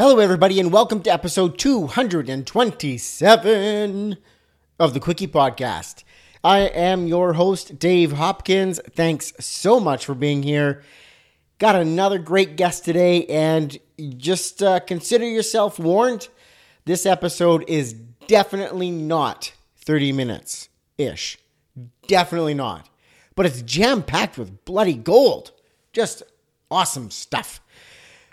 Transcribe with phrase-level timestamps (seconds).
[0.00, 4.16] Hello, everybody, and welcome to episode 227
[4.78, 6.04] of the Quickie Podcast.
[6.42, 8.80] I am your host, Dave Hopkins.
[8.92, 10.82] Thanks so much for being here.
[11.58, 13.78] Got another great guest today, and
[14.16, 16.28] just uh, consider yourself warned.
[16.86, 17.92] This episode is
[18.26, 19.52] definitely not
[19.84, 21.38] 30 minutes ish.
[22.06, 22.88] Definitely not.
[23.34, 25.52] But it's jam packed with bloody gold.
[25.92, 26.22] Just
[26.70, 27.60] awesome stuff.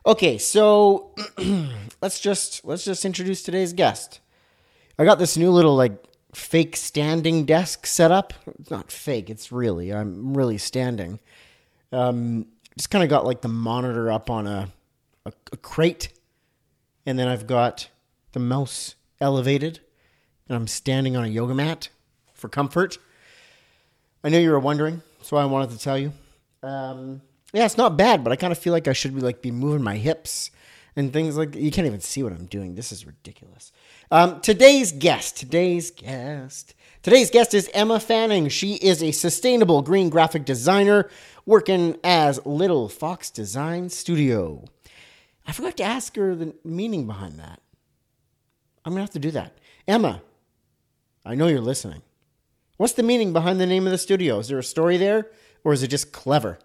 [0.08, 1.12] Okay, so
[2.02, 4.22] let's just let's just introduce today's guest.
[4.98, 6.02] I got this new little like
[6.34, 8.32] fake standing desk set up.
[8.58, 11.20] It's not fake, it's really I'm really standing.
[11.92, 12.46] Um
[12.78, 14.70] just kind of got like the monitor up on a,
[15.26, 16.14] a a crate
[17.06, 17.90] and then I've got
[18.32, 19.82] the mouse elevated
[20.48, 21.90] and I'm standing on a yoga mat
[22.34, 22.98] for comfort.
[24.24, 26.14] I know you were wondering, so I wanted to tell you.
[26.64, 27.22] Um,
[27.58, 29.50] yeah, it's not bad, but I kind of feel like I should be like be
[29.50, 30.52] moving my hips
[30.96, 32.76] and things like you can't even see what I'm doing.
[32.76, 33.72] This is ridiculous.
[34.12, 38.48] Um, today's guest, today's guest, today's guest is Emma Fanning.
[38.50, 41.10] She is a sustainable green graphic designer
[41.48, 44.64] working as Little Fox Design Studio.
[45.48, 47.60] I forgot to ask her the meaning behind that.
[48.86, 49.58] I'm gonna have to do that.
[49.88, 50.22] Emma,
[51.26, 52.04] I know you're listening.
[52.78, 54.38] What's the meaning behind the name of the studio?
[54.38, 55.32] Is there a story there,
[55.64, 56.60] or is it just clever?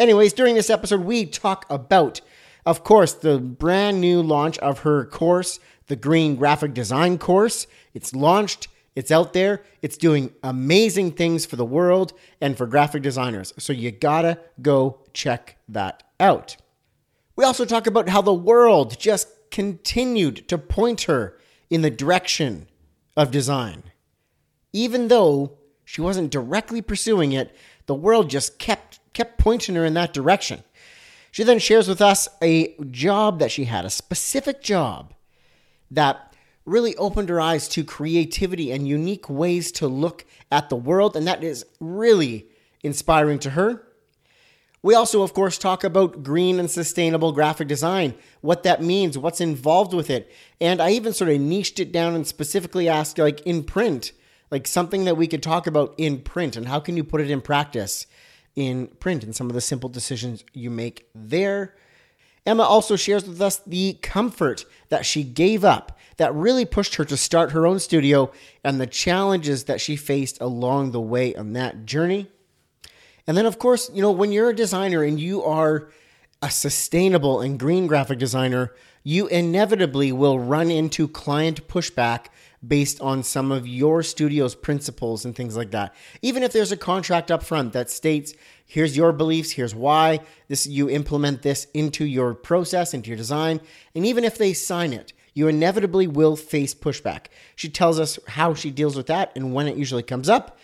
[0.00, 2.22] Anyways, during this episode, we talk about,
[2.64, 7.66] of course, the brand new launch of her course, the Green Graphic Design course.
[7.92, 13.02] It's launched, it's out there, it's doing amazing things for the world and for graphic
[13.02, 13.52] designers.
[13.58, 16.56] So you gotta go check that out.
[17.36, 21.36] We also talk about how the world just continued to point her
[21.68, 22.68] in the direction
[23.18, 23.82] of design.
[24.72, 29.94] Even though she wasn't directly pursuing it, the world just kept kept pointing her in
[29.94, 30.62] that direction.
[31.30, 35.14] She then shares with us a job that she had, a specific job
[35.90, 41.16] that really opened her eyes to creativity and unique ways to look at the world,
[41.16, 42.46] and that is really
[42.82, 43.86] inspiring to her.
[44.82, 49.40] We also, of course, talk about green and sustainable graphic design, what that means, what's
[49.40, 50.32] involved with it.
[50.60, 54.12] And I even sort of niched it down and specifically asked, like in print,
[54.50, 57.30] like something that we could talk about in print and how can you put it
[57.30, 58.06] in practice
[58.60, 61.74] in print and some of the simple decisions you make there.
[62.46, 67.04] Emma also shares with us the comfort that she gave up that really pushed her
[67.04, 68.30] to start her own studio
[68.64, 72.28] and the challenges that she faced along the way on that journey.
[73.26, 75.90] And then, of course, you know, when you're a designer and you are
[76.42, 82.26] a sustainable and green graphic designer, you inevitably will run into client pushback
[82.66, 85.94] based on some of your studio's principles and things like that.
[86.20, 88.34] Even if there's a contract up front that states,
[88.66, 93.60] here's your beliefs, here's why, this you implement this into your process, into your design,
[93.94, 97.26] and even if they sign it, you inevitably will face pushback.
[97.56, 100.58] She tells us how she deals with that and when it usually comes up.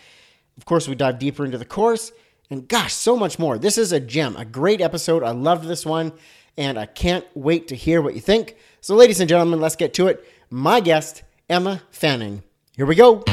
[0.57, 2.11] Of course, we dive deeper into the course
[2.49, 3.57] and gosh, so much more.
[3.57, 5.23] This is a gem, a great episode.
[5.23, 6.13] I loved this one,
[6.57, 8.55] and I can't wait to hear what you think.
[8.81, 10.25] So, ladies and gentlemen, let's get to it.
[10.49, 12.43] My guest, Emma Fanning.
[12.75, 13.23] Here we go.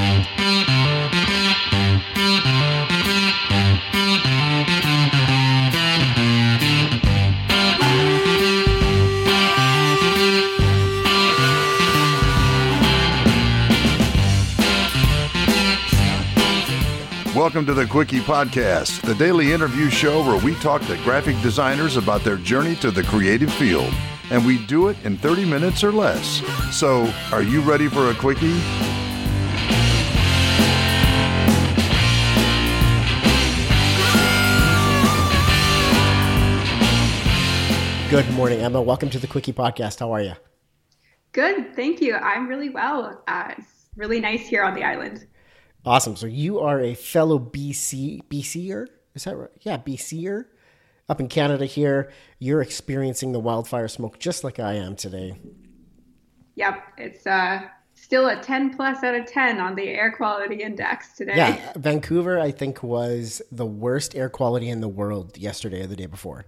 [17.35, 21.97] Welcome to the Quickie Podcast, the daily interview show where we talk to graphic designers
[21.97, 23.93] about their journey to the creative field.
[24.31, 26.43] And we do it in 30 minutes or less.
[26.75, 28.61] So, are you ready for a Quickie?
[38.11, 38.81] Good morning, Emma.
[38.81, 39.99] Welcome to the Quickie Podcast.
[39.99, 40.35] How are you?
[41.33, 42.15] Good, thank you.
[42.15, 43.25] I'm really well.
[43.27, 45.27] Uh, it's really nice here on the island.
[45.85, 46.15] Awesome.
[46.15, 48.87] So you are a fellow BC BCer?
[49.15, 49.51] Is that right?
[49.63, 50.45] Yeah, BCer
[51.09, 52.11] up in Canada here.
[52.39, 55.39] You're experiencing the wildfire smoke just like I am today.
[56.57, 57.63] Yep, it's uh,
[57.95, 61.37] still a 10 plus out of 10 on the air quality index today.
[61.37, 65.97] Yeah, Vancouver I think was the worst air quality in the world yesterday or the
[65.97, 66.47] day before.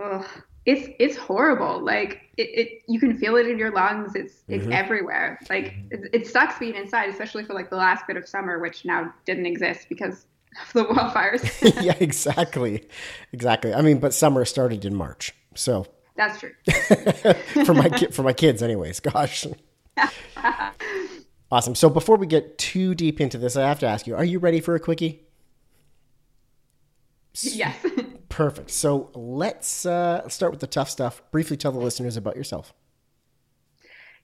[0.00, 0.26] Ugh.
[0.64, 1.84] It's it's horrible.
[1.84, 4.16] Like it, it, you can feel it in your lungs.
[4.16, 4.72] It's it's Mm-hmm.
[4.72, 5.38] everywhere.
[5.48, 8.84] Like it, it sucks being inside, especially for like the last bit of summer, which
[8.84, 10.26] now didn't exist because
[10.62, 11.82] of the wildfires.
[11.84, 12.88] yeah, exactly.
[13.32, 13.74] Exactly.
[13.74, 15.34] I mean, but summer started in March.
[15.54, 15.86] So
[16.16, 16.52] That's true.
[17.64, 19.00] for my ki- for my kids anyways.
[19.00, 19.46] Gosh.
[21.50, 21.74] awesome.
[21.74, 24.38] So before we get too deep into this, I have to ask you, are you
[24.38, 25.22] ready for a quickie?
[27.42, 27.76] Yes.
[28.28, 28.70] Perfect.
[28.70, 31.22] So let's uh, start with the tough stuff.
[31.30, 32.72] Briefly tell the listeners about yourself.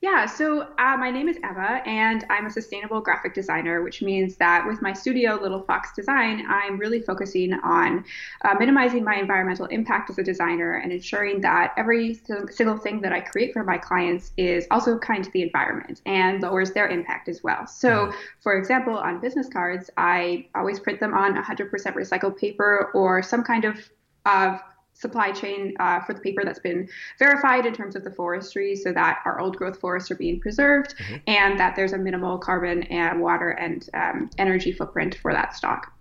[0.03, 4.35] Yeah, so uh, my name is Emma, and I'm a sustainable graphic designer, which means
[4.35, 8.05] that with my studio, Little Fox Design, I'm really focusing on
[8.45, 12.21] uh, minimizing my environmental impact as a designer and ensuring that every
[12.51, 16.43] single thing that I create for my clients is also kind to the environment and
[16.43, 17.69] lowers their impact as well.
[17.69, 18.17] So, mm-hmm.
[18.41, 23.45] for example, on business cards, I always print them on 100% recycled paper or some
[23.45, 23.79] kind of
[24.27, 24.61] of
[24.95, 28.93] supply chain uh, for the paper that's been verified in terms of the forestry so
[28.93, 31.17] that our old growth forests are being preserved mm-hmm.
[31.27, 35.93] and that there's a minimal carbon and water and um, energy footprint for that stock.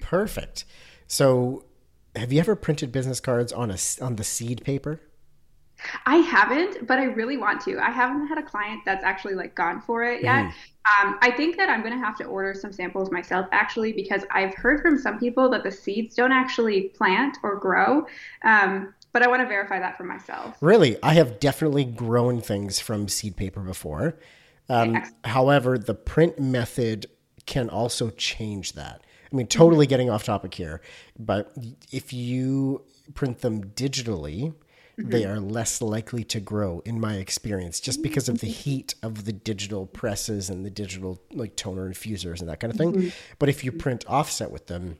[0.00, 0.64] Perfect.
[1.06, 1.64] So,
[2.14, 5.00] have you ever printed business cards on a on the seed paper?
[6.06, 7.78] I haven't, but I really want to.
[7.78, 10.46] I haven't had a client that's actually like gone for it yet.
[10.46, 10.52] Mm.
[11.00, 14.22] Um, I think that I'm going to have to order some samples myself actually because
[14.30, 18.06] I've heard from some people that the seeds don't actually plant or grow.
[18.42, 20.56] Um, but I want to verify that for myself.
[20.60, 24.18] Really, I have definitely grown things from seed paper before.
[24.68, 27.06] Um, however, the print method
[27.46, 29.02] can also change that.
[29.32, 29.90] I mean, totally mm-hmm.
[29.90, 30.80] getting off topic here,
[31.18, 31.54] but
[31.90, 32.82] if you
[33.14, 34.54] print them digitally,
[34.98, 39.24] they are less likely to grow in my experience just because of the heat of
[39.24, 42.92] the digital presses and the digital like toner infusers and that kind of thing.
[42.92, 43.08] Mm-hmm.
[43.38, 44.98] But if you print offset with them,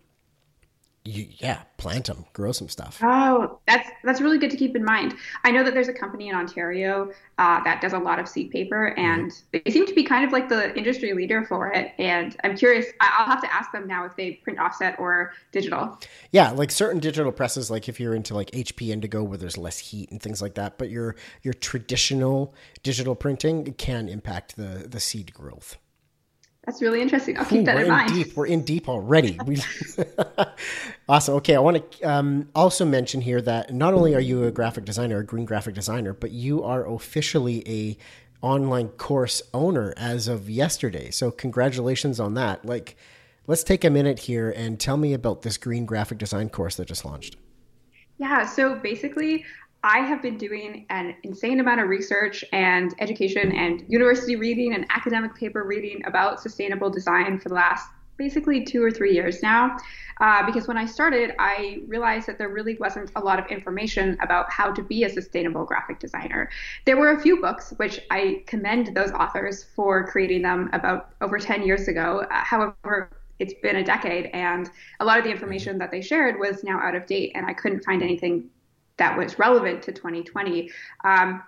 [1.09, 3.01] you, yeah, plant them, grow some stuff.
[3.03, 5.15] Oh, that's that's really good to keep in mind.
[5.43, 8.51] I know that there's a company in Ontario uh, that does a lot of seed
[8.51, 9.59] paper, and mm-hmm.
[9.65, 11.93] they seem to be kind of like the industry leader for it.
[11.99, 12.85] And I'm curious.
[13.01, 15.99] I'll have to ask them now if they print offset or digital.
[16.31, 19.79] Yeah, like certain digital presses, like if you're into like HP Indigo, where there's less
[19.79, 20.77] heat and things like that.
[20.77, 25.79] But your your traditional digital printing can impact the the seed growth.
[26.69, 27.39] That's really interesting.
[27.39, 28.13] I'll keep Ooh, that in, in mind.
[28.13, 28.37] Deep.
[28.37, 29.39] We're in deep already.
[31.09, 31.37] awesome.
[31.37, 34.85] Okay, I want to um, also mention here that not only are you a graphic
[34.85, 37.97] designer, a green graphic designer, but you are officially a
[38.43, 41.11] online course owner as of yesterday.
[41.11, 42.67] So congratulations on that.
[42.67, 42.99] Like,
[43.47, 46.87] let's take a minute here and tell me about this green graphic design course that
[46.87, 47.37] just launched.
[48.19, 49.47] Yeah, so basically,
[49.85, 54.85] I have been doing an insane amount of research and education and university reading and
[54.91, 59.77] academic paper reading about sustainable design for the last basically two or three years now.
[60.21, 64.19] Uh, because when I started, I realized that there really wasn't a lot of information
[64.21, 66.51] about how to be a sustainable graphic designer.
[66.85, 71.39] There were a few books, which I commend those authors for creating them about over
[71.39, 72.27] 10 years ago.
[72.29, 76.41] Uh, however, it's been a decade, and a lot of the information that they shared
[76.41, 78.51] was now out of date, and I couldn't find anything
[78.99, 80.71] that was relevant to 2020.
[81.05, 81.43] Um,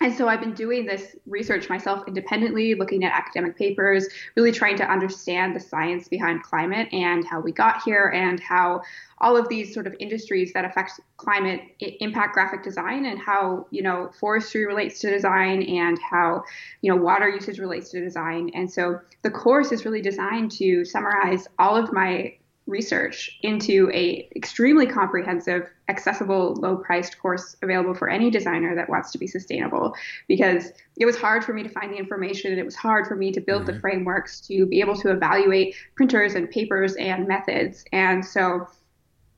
[0.00, 4.76] and so I've been doing this research myself independently, looking at academic papers, really trying
[4.78, 8.82] to understand the science behind climate and how we got here and how
[9.18, 13.82] all of these sort of industries that affect climate impact graphic design and how, you
[13.82, 16.42] know, forestry relates to design and how,
[16.82, 18.50] you know, water usage relates to design.
[18.52, 22.34] And so the course is really designed to summarize all of my
[22.66, 29.10] research into a extremely comprehensive accessible low priced course available for any designer that wants
[29.12, 29.94] to be sustainable.
[30.28, 33.16] Because it was hard for me to find the information and it was hard for
[33.16, 33.74] me to build mm-hmm.
[33.74, 37.84] the frameworks to be able to evaluate printers and papers and methods.
[37.92, 38.66] And so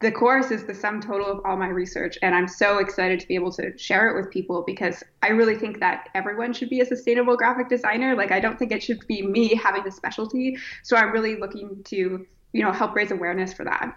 [0.01, 3.27] the course is the sum total of all my research and i'm so excited to
[3.27, 6.81] be able to share it with people because i really think that everyone should be
[6.81, 8.15] a sustainable graphic designer.
[8.15, 10.59] Like i don't think it should be me having the specialty.
[10.83, 13.97] So i'm really looking to you know help raise awareness for that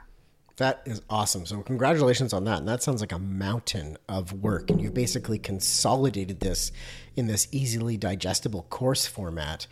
[0.59, 1.45] that is awesome.
[1.45, 2.59] So congratulations on that.
[2.59, 4.69] And that sounds like a mountain of work.
[4.69, 6.73] And you've basically consolidated this
[7.15, 9.67] in this easily digestible course format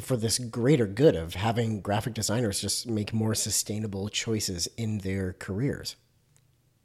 [0.00, 5.32] for this greater good of having graphic designers just make more sustainable choices in their
[5.32, 5.96] careers.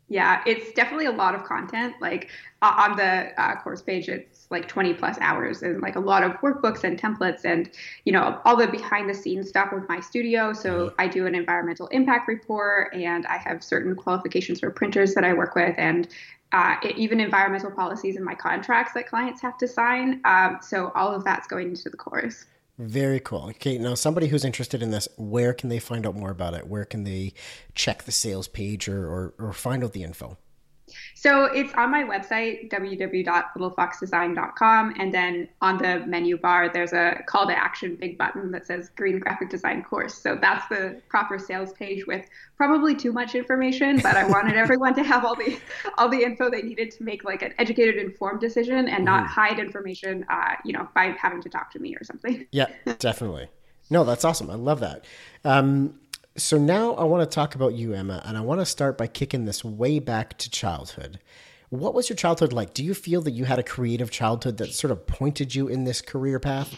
[0.07, 1.95] Yeah, it's definitely a lot of content.
[2.01, 2.29] Like
[2.63, 6.24] uh, on the uh, course page, it's like 20 plus hours and like a lot
[6.24, 7.69] of workbooks and templates and,
[8.05, 10.53] you know, all the behind the scenes stuff with my studio.
[10.53, 10.93] So.
[11.00, 15.33] I do an environmental impact report and I have certain qualifications for printers that I
[15.33, 16.07] work with and
[16.51, 20.22] uh, it, even environmental policies in my contracts that clients have to sign.
[20.24, 22.45] Um, so all of that's going into the course.
[22.79, 23.48] Very cool.
[23.50, 26.67] Okay, now somebody who's interested in this, where can they find out more about it?
[26.67, 27.33] Where can they
[27.75, 30.38] check the sales page or, or, or find out the info?
[31.23, 34.95] So it's on my website, www.littlefoxdesign.com.
[34.99, 38.89] And then on the menu bar, there's a call to action big button that says
[38.97, 40.15] Green Graphic Design Course.
[40.15, 42.25] So that's the proper sales page with
[42.57, 45.57] probably too much information, but I wanted everyone to have all the
[45.97, 49.27] all the info they needed to make like an educated, informed decision and not mm.
[49.27, 52.45] hide information, uh, you know, by having to talk to me or something.
[52.51, 52.67] Yeah,
[52.99, 53.47] definitely.
[53.89, 54.49] No, that's awesome.
[54.49, 55.05] I love that.
[55.45, 56.01] Um,
[56.35, 59.05] So now I want to talk about you, Emma, and I want to start by
[59.05, 61.19] kicking this way back to childhood.
[61.69, 62.73] What was your childhood like?
[62.73, 65.83] Do you feel that you had a creative childhood that sort of pointed you in
[65.83, 66.75] this career path?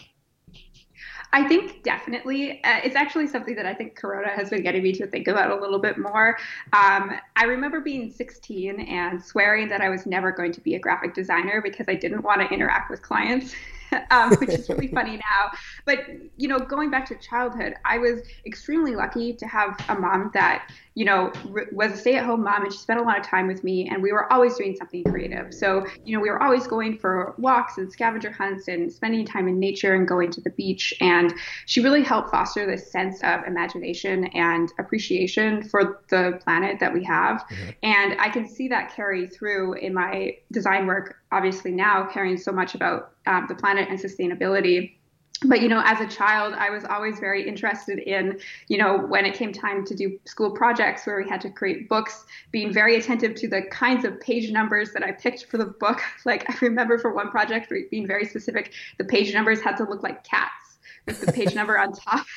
[1.32, 2.62] I think definitely.
[2.64, 5.50] Uh, it's actually something that I think Corona has been getting me to think about
[5.50, 6.36] a little bit more.
[6.74, 10.78] Um, I remember being 16 and swearing that I was never going to be a
[10.78, 13.54] graphic designer because I didn't want to interact with clients.
[14.10, 15.50] um, which is really funny now.
[15.86, 16.00] But
[16.36, 20.70] you know, going back to childhood, I was extremely lucky to have a mom that
[20.94, 21.32] you know
[21.72, 24.12] was a stay-at-home mom, and she spent a lot of time with me, and we
[24.12, 25.54] were always doing something creative.
[25.54, 29.46] So you know, we were always going for walks and scavenger hunts and spending time
[29.46, 30.92] in nature and going to the beach.
[31.00, 31.32] And
[31.66, 37.04] she really helped foster this sense of imagination and appreciation for the planet that we
[37.04, 37.46] have.
[37.48, 37.70] Mm-hmm.
[37.84, 42.50] And I can see that carry through in my design work obviously now caring so
[42.50, 44.96] much about um, the planet and sustainability
[45.44, 48.38] but you know as a child i was always very interested in
[48.68, 51.88] you know when it came time to do school projects where we had to create
[51.88, 55.66] books being very attentive to the kinds of page numbers that i picked for the
[55.66, 56.00] book.
[56.24, 60.02] Like i remember for one project being very specific the page numbers had to look
[60.02, 62.26] like cats with the page number on top.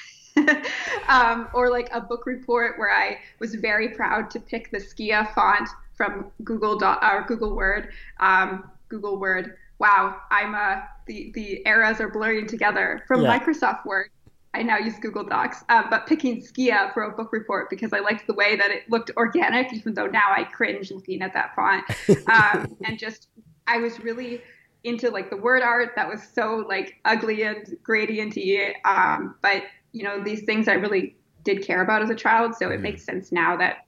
[1.09, 5.33] Um, or like a book report where i was very proud to pick the skia
[5.33, 7.89] font from google dot or google word.
[8.21, 9.55] Um, Google Word.
[9.77, 13.37] Wow, I'm uh, the the eras are blurring together from yeah.
[13.37, 14.09] Microsoft Word.
[14.53, 17.99] I now use Google Docs, um, but picking Skia for a book report because I
[17.99, 21.53] liked the way that it looked organic, even though now I cringe looking at that
[21.55, 21.83] font.
[22.27, 23.27] Um, and just,
[23.67, 24.41] I was really
[24.83, 28.73] into like the word art that was so like ugly and gradienty.
[28.85, 32.69] Um, but you know, these things I really did care about as a child, so
[32.69, 32.83] it mm-hmm.
[32.83, 33.85] makes sense now that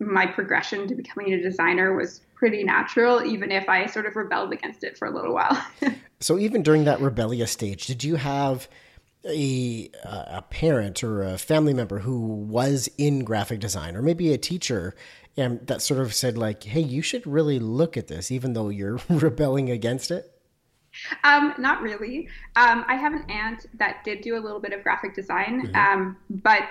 [0.00, 4.52] my progression to becoming a designer was pretty natural, even if I sort of rebelled
[4.52, 5.64] against it for a little while.
[6.20, 8.68] so even during that rebellious stage, did you have
[9.26, 14.38] a a parent or a family member who was in graphic design, or maybe a
[14.38, 14.94] teacher,
[15.36, 18.68] and that sort of said like, "Hey, you should really look at this, even though
[18.68, 20.30] you're rebelling against it."
[21.24, 22.28] Um, not really.
[22.54, 25.74] Um, I have an aunt that did do a little bit of graphic design, mm-hmm.
[25.74, 26.68] um, but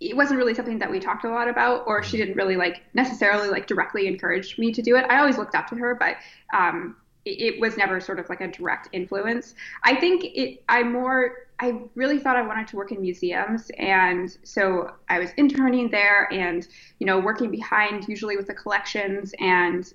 [0.00, 2.82] it wasn't really something that we talked a lot about or she didn't really like
[2.94, 5.04] necessarily like directly encourage me to do it.
[5.08, 6.16] I always looked up to her but
[6.52, 9.54] um, it, it, was never sort of like a direct influence.
[9.84, 14.36] I think it i more i really thought i wanted to work in museums and
[14.42, 19.92] so i was interning there and you know working behind usually with the collections and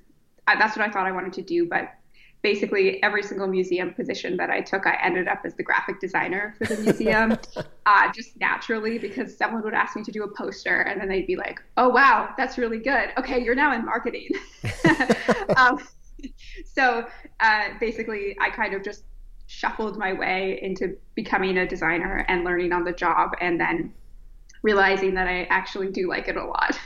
[0.47, 1.93] I, that's what i thought i wanted to do but
[2.41, 6.55] basically every single museum position that I took, I ended up as the graphic designer
[6.57, 7.37] for the museum,
[7.85, 11.27] uh, just naturally because someone would ask me to do a poster and then they'd
[11.27, 13.09] be like, "Oh wow, that's really good.
[13.17, 14.29] Okay, you're now in marketing."
[15.57, 15.79] um,
[16.65, 17.05] so
[17.39, 19.03] uh, basically, I kind of just
[19.47, 23.93] shuffled my way into becoming a designer and learning on the job, and then
[24.63, 26.79] realizing that I actually do like it a lot.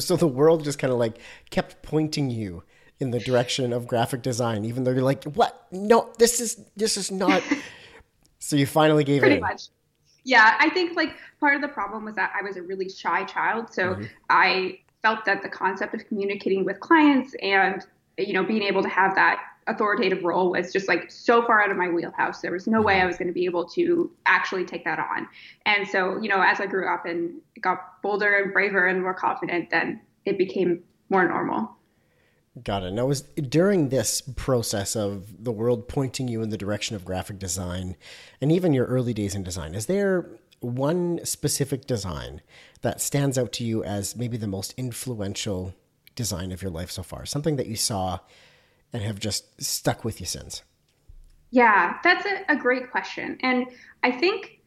[0.00, 1.18] so the world just kind of like
[1.50, 2.64] kept pointing you
[3.00, 5.66] in the direction of graphic design, even though you're like, what?
[5.72, 7.42] No, this is this is not.
[8.38, 9.40] so you finally gave Pretty in.
[9.40, 9.68] much.
[10.24, 13.24] Yeah, I think like part of the problem was that I was a really shy
[13.24, 14.04] child, so mm-hmm.
[14.28, 17.84] I felt that the concept of communicating with clients and
[18.18, 21.70] you know being able to have that authoritative role was just like so far out
[21.70, 22.40] of my wheelhouse.
[22.40, 25.28] There was no way I was going to be able to actually take that on.
[25.64, 29.14] And so, you know, as I grew up and got bolder and braver and more
[29.14, 31.76] confident, then it became more normal.
[32.64, 32.92] Got it.
[32.92, 37.38] Now, was during this process of the world pointing you in the direction of graphic
[37.38, 37.96] design,
[38.40, 40.28] and even your early days in design, is there
[40.58, 42.42] one specific design
[42.82, 45.74] that stands out to you as maybe the most influential
[46.16, 47.24] design of your life so far?
[47.24, 48.18] Something that you saw
[48.92, 50.62] and have just stuck with you since?
[51.52, 53.38] Yeah, that's a, a great question.
[53.42, 53.66] And
[54.02, 54.60] I think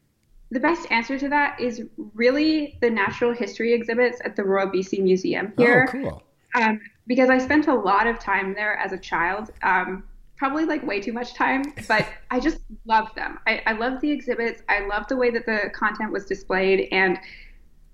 [0.52, 5.02] the best answer to that is really the natural history exhibits at the Royal BC
[5.02, 5.86] Museum here.
[5.90, 6.24] Oh, cool.
[6.56, 9.52] Um, because I spent a lot of time there as a child.
[9.62, 10.04] Um,
[10.38, 13.40] probably like way too much time, but I just loved them.
[13.48, 14.62] I, I loved the exhibits.
[14.68, 17.18] I loved the way that the content was displayed, and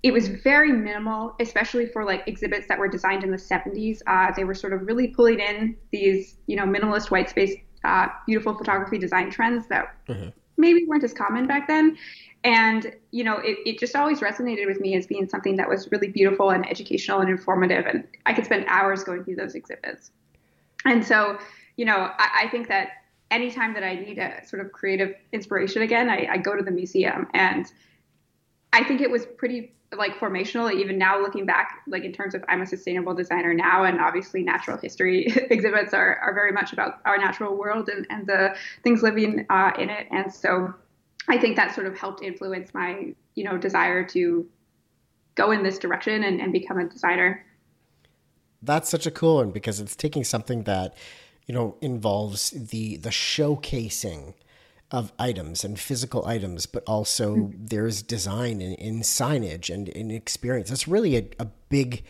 [0.02, 4.00] it was very minimal, especially for like exhibits that were designed in the 70s.
[4.06, 8.06] Uh, they were sort of really pulling in these, you know, minimalist white space, uh,
[8.26, 10.30] beautiful photography design trends that mm-hmm.
[10.56, 11.96] maybe weren't as common back then.
[12.42, 15.90] And, you know, it, it just always resonated with me as being something that was
[15.92, 17.86] really beautiful and educational and informative.
[17.86, 20.10] And I could spend hours going through those exhibits.
[20.86, 21.38] And so,
[21.76, 22.88] you know, I, I think that
[23.30, 26.70] anytime that I need a sort of creative inspiration again, I, I go to the
[26.70, 27.28] museum.
[27.34, 27.70] And
[28.72, 32.44] I think it was pretty like formational even now looking back like in terms of
[32.46, 37.00] i'm a sustainable designer now and obviously natural history exhibits are, are very much about
[37.04, 38.54] our natural world and, and the
[38.84, 40.72] things living uh, in it and so
[41.30, 44.46] I think that sort of helped influence my, you know, desire to
[45.36, 47.46] go in this direction and, and become a designer.
[48.62, 50.96] That's such a cool one because it's taking something that,
[51.46, 54.34] you know, involves the the showcasing
[54.90, 57.66] of items and physical items, but also mm-hmm.
[57.66, 60.68] there's design in, in signage and in experience.
[60.70, 62.02] It's really a, a big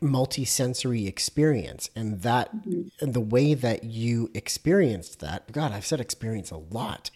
[0.00, 2.82] multi-sensory experience and that mm-hmm.
[3.00, 7.10] and the way that you experienced that god i've said experience a lot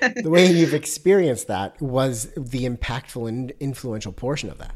[0.22, 4.74] the way you've experienced that was the impactful and influential portion of that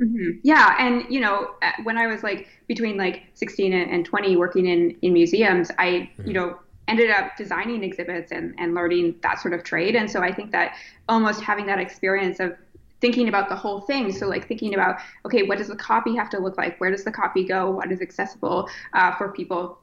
[0.00, 0.38] mm-hmm.
[0.42, 4.66] yeah and you know uh, when i was like between like 16 and 20 working
[4.66, 6.28] in in museums i mm-hmm.
[6.28, 10.22] you know ended up designing exhibits and, and learning that sort of trade and so
[10.22, 10.74] i think that
[11.08, 12.56] almost having that experience of
[13.00, 14.12] thinking about the whole thing.
[14.12, 16.80] So like thinking about, okay, what does the copy have to look like?
[16.80, 17.70] Where does the copy go?
[17.70, 19.78] What is accessible uh, for people?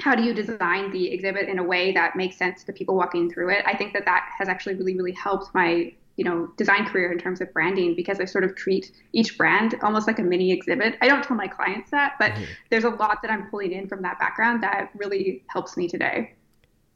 [0.00, 3.30] How do you design the exhibit in a way that makes sense to people walking
[3.30, 3.64] through it?
[3.66, 7.18] I think that that has actually really, really helped my you know design career in
[7.18, 10.96] terms of branding because I sort of treat each brand almost like a mini exhibit.
[11.00, 12.44] I don't tell my clients that, but mm-hmm.
[12.70, 16.34] there's a lot that I'm pulling in from that background that really helps me today.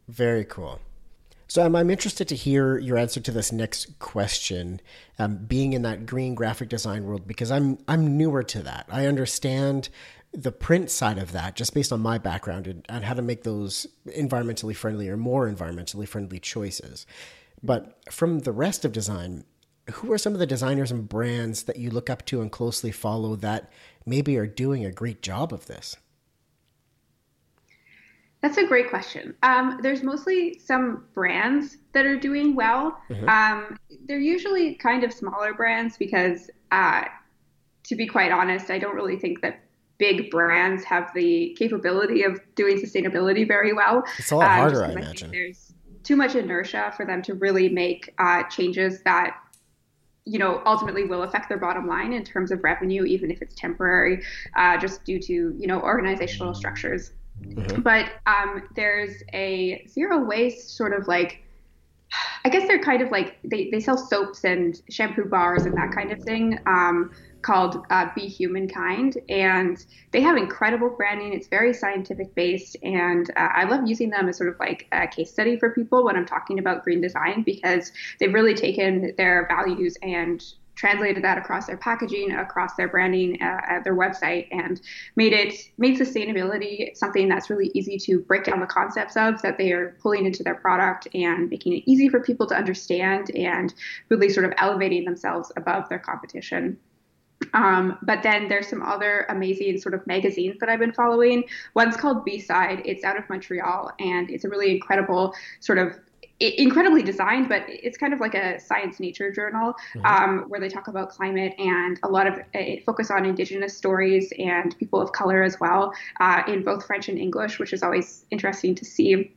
[0.09, 0.81] Very cool.
[1.51, 4.81] So um, I'm interested to hear your answer to this next question.
[5.19, 8.87] Um, being in that green graphic design world, because I'm I'm newer to that.
[8.89, 9.89] I understand
[10.33, 13.43] the print side of that just based on my background and, and how to make
[13.43, 17.07] those environmentally friendly or more environmentally friendly choices.
[17.63, 19.45] But from the rest of design,
[19.93, 22.93] who are some of the designers and brands that you look up to and closely
[22.93, 23.71] follow that
[24.07, 25.97] maybe are doing a great job of this?
[28.41, 29.35] That's a great question.
[29.43, 32.99] Um, there's mostly some brands that are doing well.
[33.11, 33.29] Mm-hmm.
[33.29, 37.05] Um, they're usually kind of smaller brands because, uh,
[37.83, 39.61] to be quite honest, I don't really think that
[40.01, 44.03] big brands have the capability of doing sustainability very well.
[44.19, 45.31] It's a lot uh, harder, I imagine.
[45.31, 49.37] There's too much inertia for them to really make uh, changes that
[50.25, 53.55] you know ultimately will affect their bottom line in terms of revenue even if it's
[53.55, 54.23] temporary
[54.55, 57.81] uh, just due to you know organizational structures Mm-hmm.
[57.83, 61.43] But um, there's a zero waste sort of like,
[62.45, 65.93] I guess they're kind of like they, they sell soaps and shampoo bars and that
[65.93, 69.19] kind of thing um, called uh, by Humankind.
[69.29, 71.33] And they have incredible branding.
[71.33, 72.77] It's very scientific based.
[72.83, 76.05] And uh, I love using them as sort of like a case study for people
[76.05, 80.43] when I'm talking about green design because they've really taken their values and
[80.81, 84.81] translated that across their packaging, across their branding, uh, at their website, and
[85.15, 89.59] made it made sustainability something that's really easy to break down the concepts of that
[89.59, 93.75] they are pulling into their product and making it easy for people to understand and
[94.09, 96.79] really sort of elevating themselves above their competition.
[97.55, 101.45] Um, but then there's some other amazing sort of magazines that I've been following.
[101.75, 102.83] One's called Beside.
[102.85, 105.99] It's out of Montreal, and it's a really incredible sort of
[106.41, 110.07] incredibly designed, but it's kind of like a science nature journal mm-hmm.
[110.07, 114.33] um, where they talk about climate and a lot of it focus on indigenous stories
[114.39, 118.25] and people of color as well uh, in both French and English, which is always
[118.31, 119.33] interesting to see.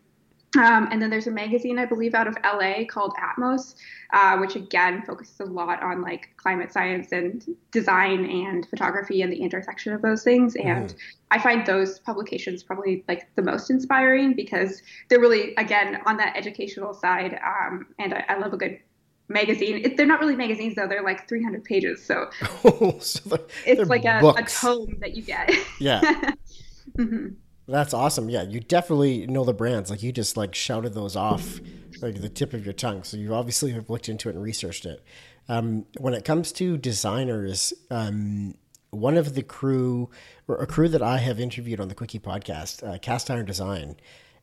[0.58, 3.76] Um, and then there's a magazine, I believe, out of LA called Atmos,
[4.14, 9.32] uh, which again focuses a lot on like climate science and design and photography and
[9.32, 10.56] the intersection of those things.
[10.56, 10.96] And mm.
[11.32, 16.36] I find those publications probably like the most inspiring because they're really, again, on that
[16.38, 17.40] educational side.
[17.44, 18.80] Um, and I, I, love a good
[19.30, 19.82] magazine.
[19.84, 22.30] It, they're not really magazines though; they're like 300 pages, so,
[22.64, 25.52] oh, so they're, it's they're like a, a, tome that you get.
[25.80, 26.02] Yeah.
[26.98, 27.30] mm-hmm.
[27.68, 28.30] That's awesome.
[28.30, 29.90] Yeah, you definitely know the brands.
[29.90, 31.60] Like you just like shouted those off
[32.02, 33.04] like the tip of your tongue.
[33.04, 35.04] So you obviously have looked into it and researched it.
[35.48, 38.56] Um, when it comes to designers, um,
[38.92, 40.10] one of the crew
[40.48, 43.96] or a crew that I have interviewed on the Quickie podcast, uh, Cast Iron Design.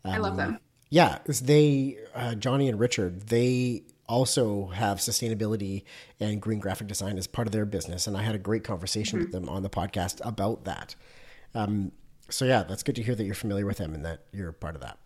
[0.05, 0.59] Um, I love them.
[0.89, 3.29] Yeah, they uh, Johnny and Richard.
[3.29, 5.85] They also have sustainability
[6.19, 9.19] and green graphic design as part of their business, and I had a great conversation
[9.19, 9.27] mm-hmm.
[9.27, 10.97] with them on the podcast about that.
[11.55, 11.93] Um,
[12.31, 14.75] so yeah, that's good to hear that you're familiar with them and that you're part
[14.75, 14.99] of that.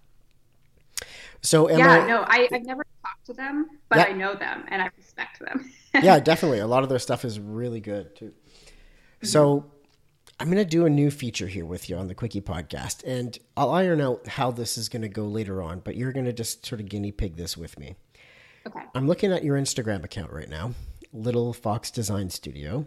[1.42, 4.04] So yeah, no, I, I've never talked to them, but yeah.
[4.04, 5.70] I know them and I respect them.
[6.02, 6.60] yeah, definitely.
[6.60, 8.32] A lot of their stuff is really good too.
[8.32, 9.26] Mm-hmm.
[9.26, 9.70] So
[10.40, 13.38] I'm going to do a new feature here with you on the Quickie podcast, and
[13.56, 15.80] I'll iron out how this is going to go later on.
[15.80, 17.94] But you're going to just sort of guinea pig this with me.
[18.66, 18.80] Okay.
[18.94, 20.72] I'm looking at your Instagram account right now,
[21.12, 22.86] Little Fox Design Studio,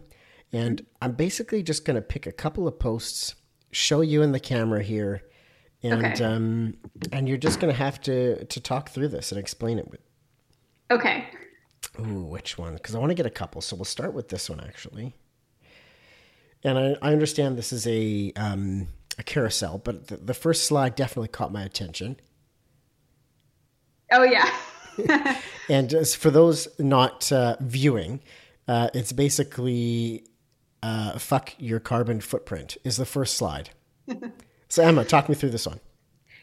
[0.51, 0.87] and mm-hmm.
[1.03, 3.35] I'm basically just going to pick a couple of posts
[3.71, 5.23] show you in the camera here,
[5.83, 6.23] and okay.
[6.23, 6.77] um,
[7.11, 9.89] and you're just gonna have to to talk through this and explain it.
[9.89, 10.01] With
[10.91, 11.25] okay.
[11.99, 12.73] Ooh, which one?
[12.73, 13.61] Because I want to get a couple.
[13.61, 15.15] So we'll start with this one actually.
[16.63, 20.95] And I, I understand this is a um, a carousel, but the, the first slide
[20.95, 22.17] definitely caught my attention.
[24.11, 24.49] Oh yeah.
[25.69, 28.21] and just for those not uh, viewing,
[28.67, 30.25] uh, it's basically
[30.83, 33.71] uh, fuck your carbon footprint is the first slide.
[34.69, 35.79] so Emma, talk me through this one.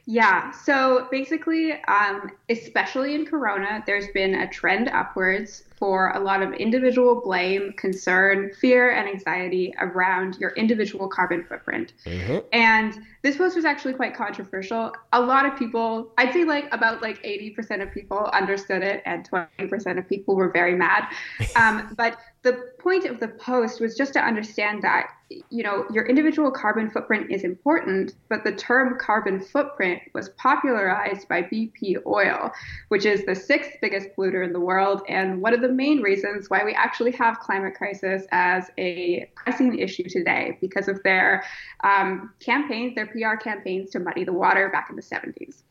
[0.07, 0.51] Yeah.
[0.51, 6.53] So basically, um, especially in Corona, there's been a trend upwards for a lot of
[6.55, 11.93] individual blame, concern, fear, and anxiety around your individual carbon footprint.
[12.05, 12.39] Mm-hmm.
[12.53, 14.93] And this post was actually quite controversial.
[15.13, 19.29] A lot of people, I'd say like about like 80% of people understood it, and
[19.29, 21.05] 20% of people were very mad.
[21.57, 25.09] Um, but the point of the post was just to understand that
[25.51, 31.27] you know your individual carbon footprint is important but the term carbon footprint was popularized
[31.27, 32.53] by bp oil
[32.89, 36.51] which is the sixth biggest polluter in the world and one of the main reasons
[36.51, 41.45] why we actually have climate crisis as a pressing issue today because of their
[41.83, 45.63] um, campaigns their pr campaigns to muddy the water back in the 70s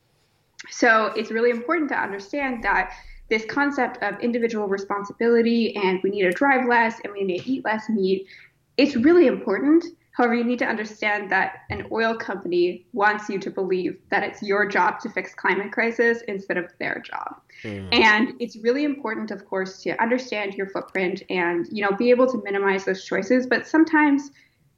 [0.70, 2.94] so it's really important to understand that
[3.30, 7.52] this concept of individual responsibility and we need to drive less and we need to
[7.52, 8.28] eat less meat,
[8.78, 9.86] it's really important.
[10.14, 14.44] However, you need to understand that an oil company wants you to believe that it's
[14.44, 17.42] your job to fix climate crisis instead of their job.
[17.64, 17.94] Mm.
[17.94, 22.28] And it's really important, of course, to understand your footprint and, you know, be able
[22.28, 23.48] to minimize those choices.
[23.48, 24.30] But sometimes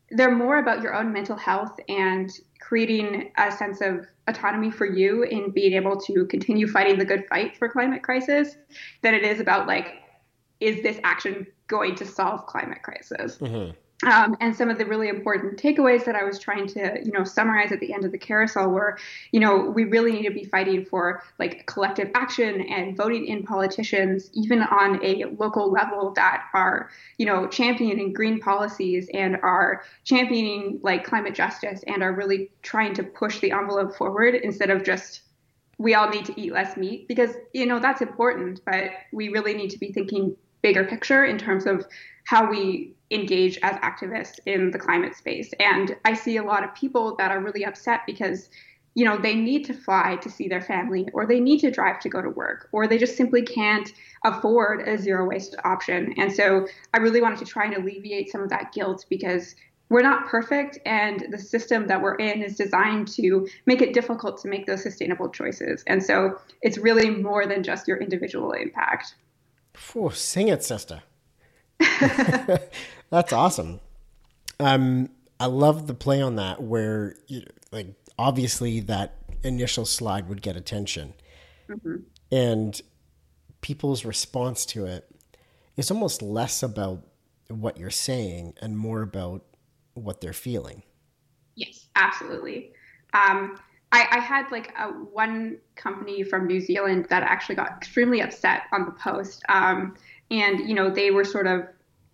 [0.09, 5.23] they're more about your own mental health and creating a sense of autonomy for you
[5.23, 8.55] in being able to continue fighting the good fight for climate crisis
[9.01, 10.01] than it is about like
[10.59, 13.71] is this action going to solve climate crisis mm-hmm.
[14.03, 17.23] Um, and some of the really important takeaways that I was trying to, you know,
[17.23, 18.97] summarize at the end of the carousel were,
[19.31, 23.43] you know, we really need to be fighting for like collective action and voting in
[23.43, 29.83] politicians, even on a local level that are, you know, championing green policies and are
[30.03, 34.83] championing like climate justice and are really trying to push the envelope forward instead of
[34.83, 35.21] just
[35.77, 37.07] we all need to eat less meat.
[37.07, 41.37] Because you know that's important, but we really need to be thinking bigger picture in
[41.37, 41.85] terms of
[42.25, 45.51] how we engage as activists in the climate space.
[45.59, 48.49] And I see a lot of people that are really upset because
[48.95, 51.99] you know they need to fly to see their family or they need to drive
[51.99, 53.91] to go to work or they just simply can't
[54.23, 56.13] afford a zero waste option.
[56.17, 59.55] And so i really wanted to try and alleviate some of that guilt because
[59.89, 64.41] we're not perfect and the system that we're in is designed to make it difficult
[64.41, 65.83] to make those sustainable choices.
[65.85, 69.13] And so it's really more than just your individual impact.
[70.11, 71.03] Sing it sister
[73.09, 73.79] That's awesome.
[74.59, 77.87] Um, I love the play on that where, you know, like,
[78.17, 81.13] obviously that initial slide would get attention,
[81.69, 81.97] mm-hmm.
[82.31, 82.81] and
[83.61, 85.09] people's response to it
[85.75, 87.03] is almost less about
[87.49, 89.43] what you're saying and more about
[89.93, 90.83] what they're feeling.
[91.55, 92.71] Yes, absolutely.
[93.13, 93.59] Um,
[93.91, 98.63] I, I, had like a, one company from New Zealand that actually got extremely upset
[98.73, 99.43] on the post.
[99.47, 99.95] Um,
[100.31, 101.67] and, you know, they were sort of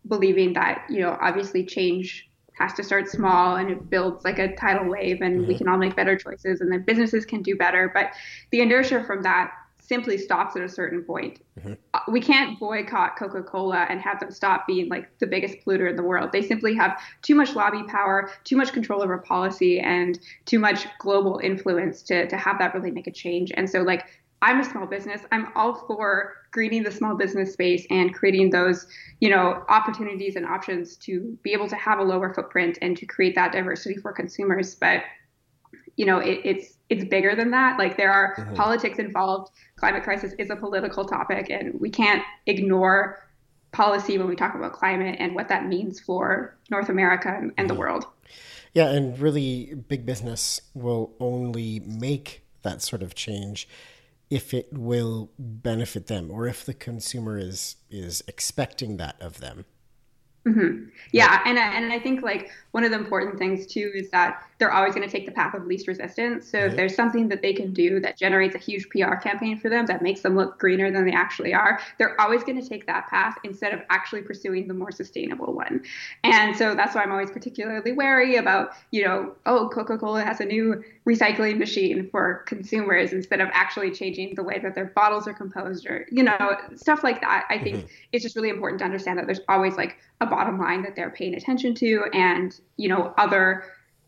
[0.07, 4.55] believing that you know obviously change has to start small and it builds like a
[4.55, 5.47] tidal wave and mm-hmm.
[5.47, 8.11] we can all make better choices and then businesses can do better but
[8.51, 11.73] the inertia from that simply stops at a certain point mm-hmm.
[11.93, 15.95] Uh, we can't boycott coca-cola and have them stop being like the biggest polluter in
[15.95, 20.19] the world they simply have too much lobby power too much control over policy and
[20.45, 24.05] too much global influence to, to have that really make a change and so like
[24.41, 25.21] I'm a small business.
[25.31, 28.85] I'm all for greening the small business space and creating those,
[29.19, 33.05] you know, opportunities and options to be able to have a lower footprint and to
[33.05, 34.75] create that diversity for consumers.
[34.75, 35.03] But,
[35.95, 37.79] you know, it, it's it's bigger than that.
[37.79, 38.55] Like there are mm-hmm.
[38.55, 39.51] politics involved.
[39.77, 43.25] Climate crisis is a political topic, and we can't ignore
[43.71, 47.67] policy when we talk about climate and what that means for North America and, and
[47.67, 47.67] mm-hmm.
[47.67, 48.05] the world.
[48.73, 53.67] Yeah, and really, big business will only make that sort of change
[54.31, 59.65] if it will benefit them or if the consumer is is expecting that of them
[60.47, 60.85] Mm-hmm.
[61.11, 64.71] Yeah, and and I think like one of the important things too is that they're
[64.71, 66.49] always going to take the path of least resistance.
[66.49, 66.71] So mm-hmm.
[66.71, 69.85] if there's something that they can do that generates a huge PR campaign for them
[69.85, 73.07] that makes them look greener than they actually are, they're always going to take that
[73.07, 75.83] path instead of actually pursuing the more sustainable one.
[76.23, 80.45] And so that's why I'm always particularly wary about you know oh Coca-Cola has a
[80.45, 85.33] new recycling machine for consumers instead of actually changing the way that their bottles are
[85.33, 87.45] composed or you know stuff like that.
[87.49, 87.87] I think mm-hmm.
[88.11, 91.09] it's just really important to understand that there's always like a bottom line that they're
[91.09, 93.63] paying attention to and you know other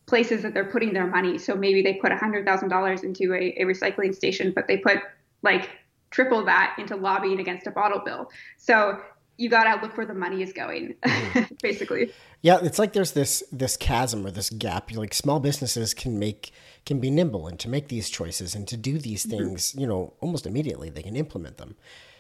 [0.06, 4.14] places that they're putting their money so maybe they put $100000 into a, a recycling
[4.14, 5.00] station but they put
[5.42, 5.70] like
[6.12, 9.00] triple that into lobbying against a bottle bill so
[9.38, 11.54] you got to look where the money is going mm-hmm.
[11.62, 15.94] basically yeah it's like there's this this chasm or this gap you like small businesses
[15.94, 16.52] can make
[16.86, 19.38] can be nimble and to make these choices and to do these mm-hmm.
[19.38, 20.90] things, you know, almost immediately.
[20.90, 21.76] They can implement them.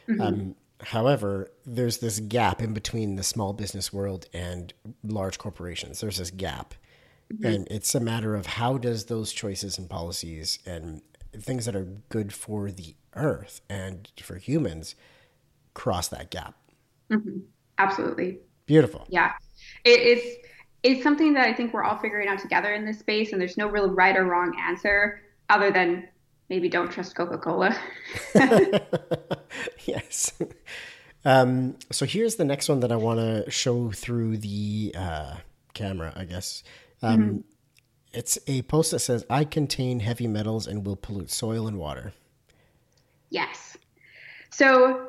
[0.07, 0.21] Mm-hmm.
[0.21, 4.73] Um, however, there's this gap in between the small business world and
[5.03, 5.99] large corporations.
[5.99, 6.73] There's this gap.
[7.33, 7.45] Mm-hmm.
[7.45, 11.01] And it's a matter of how does those choices and policies and
[11.37, 14.95] things that are good for the earth and for humans
[15.73, 16.55] cross that gap.
[17.09, 17.39] Mm-hmm.
[17.77, 18.39] Absolutely.
[18.65, 19.05] Beautiful.
[19.09, 19.33] Yeah.
[19.83, 20.47] It, it's
[20.83, 23.57] it's something that I think we're all figuring out together in this space, and there's
[23.57, 26.07] no real right or wrong answer other than
[26.49, 27.75] maybe don't trust Coca Cola.
[29.85, 30.33] yes.
[31.25, 35.37] Um, so here's the next one that I want to show through the uh,
[35.73, 36.63] camera, I guess.
[37.01, 37.37] Um, mm-hmm.
[38.11, 42.13] It's a post that says, I contain heavy metals and will pollute soil and water.
[43.29, 43.77] Yes.
[44.51, 45.07] So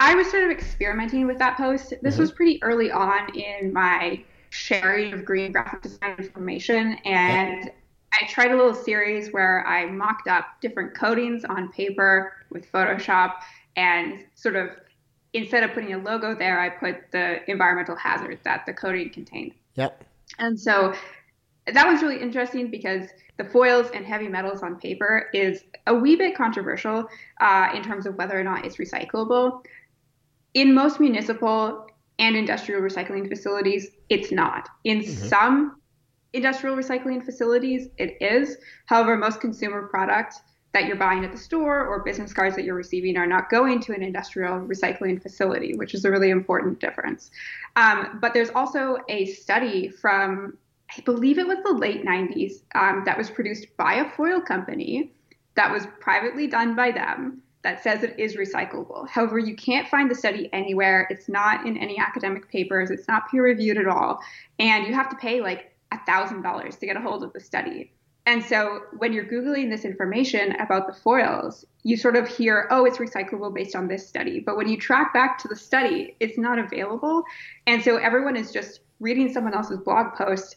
[0.00, 1.94] I was sort of experimenting with that post.
[2.02, 2.20] This mm-hmm.
[2.20, 6.98] was pretty early on in my sharing of green graphic design information.
[7.04, 7.70] And
[8.20, 13.32] I tried a little series where I mocked up different coatings on paper with Photoshop
[13.76, 14.68] and sort of
[15.32, 19.52] instead of putting a logo there, I put the environmental hazard that the coating contained.
[19.76, 20.04] Yep.
[20.38, 20.92] And so
[21.66, 26.16] that was really interesting because the foils and heavy metals on paper is a wee
[26.16, 27.08] bit controversial
[27.40, 29.64] uh, in terms of whether or not it's recyclable.
[30.52, 31.86] In most municipal
[32.22, 34.68] and industrial recycling facilities, it's not.
[34.84, 35.26] In mm-hmm.
[35.26, 35.80] some
[36.32, 38.58] industrial recycling facilities, it is.
[38.86, 40.40] However, most consumer products
[40.72, 43.80] that you're buying at the store or business cards that you're receiving are not going
[43.80, 47.32] to an industrial recycling facility, which is a really important difference.
[47.74, 50.56] Um, but there's also a study from,
[50.96, 55.10] I believe it was the late 90s, um, that was produced by a foil company
[55.56, 59.08] that was privately done by them that says it is recyclable.
[59.08, 61.06] However, you can't find the study anywhere.
[61.10, 62.90] It's not in any academic papers.
[62.90, 64.20] It's not peer reviewed at all.
[64.58, 67.92] And you have to pay like $1,000 to get a hold of the study.
[68.24, 72.84] And so when you're Googling this information about the foils, you sort of hear, oh,
[72.84, 74.38] it's recyclable based on this study.
[74.38, 77.24] But when you track back to the study, it's not available.
[77.66, 80.56] And so everyone is just reading someone else's blog post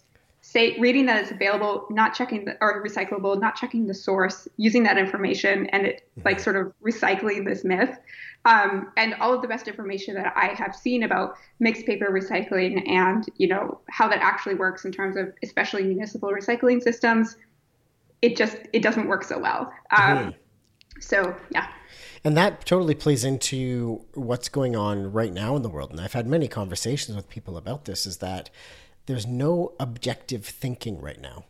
[0.56, 4.84] say reading that it's available, not checking the, or recyclable, not checking the source, using
[4.84, 7.98] that information and it like sort of recycling this myth.
[8.46, 12.88] Um, and all of the best information that I have seen about mixed paper recycling
[12.90, 17.36] and you know how that actually works in terms of especially municipal recycling systems,
[18.22, 19.74] it just it doesn't work so well.
[19.92, 20.30] Um, mm-hmm.
[21.02, 21.68] So yeah.
[22.24, 25.92] And that totally plays into what's going on right now in the world.
[25.92, 28.06] And I've had many conversations with people about this.
[28.06, 28.50] Is that
[29.06, 31.46] there's no objective thinking right now.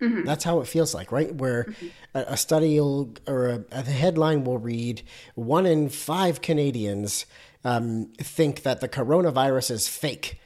[0.00, 0.24] Mm-hmm.
[0.24, 1.34] That's how it feels like, right?
[1.34, 1.86] Where mm-hmm.
[2.14, 5.02] a, a, study will, or a, a, headline will read
[5.34, 7.26] one in five Canadians
[7.64, 10.38] um, think that the coronavirus is fake,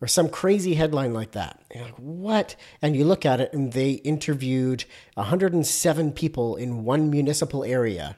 [0.00, 1.64] or some crazy headline like that.
[1.74, 2.56] You're like, what?
[2.80, 4.84] And you look at it, and they interviewed
[5.14, 8.16] 107 people in one municipal area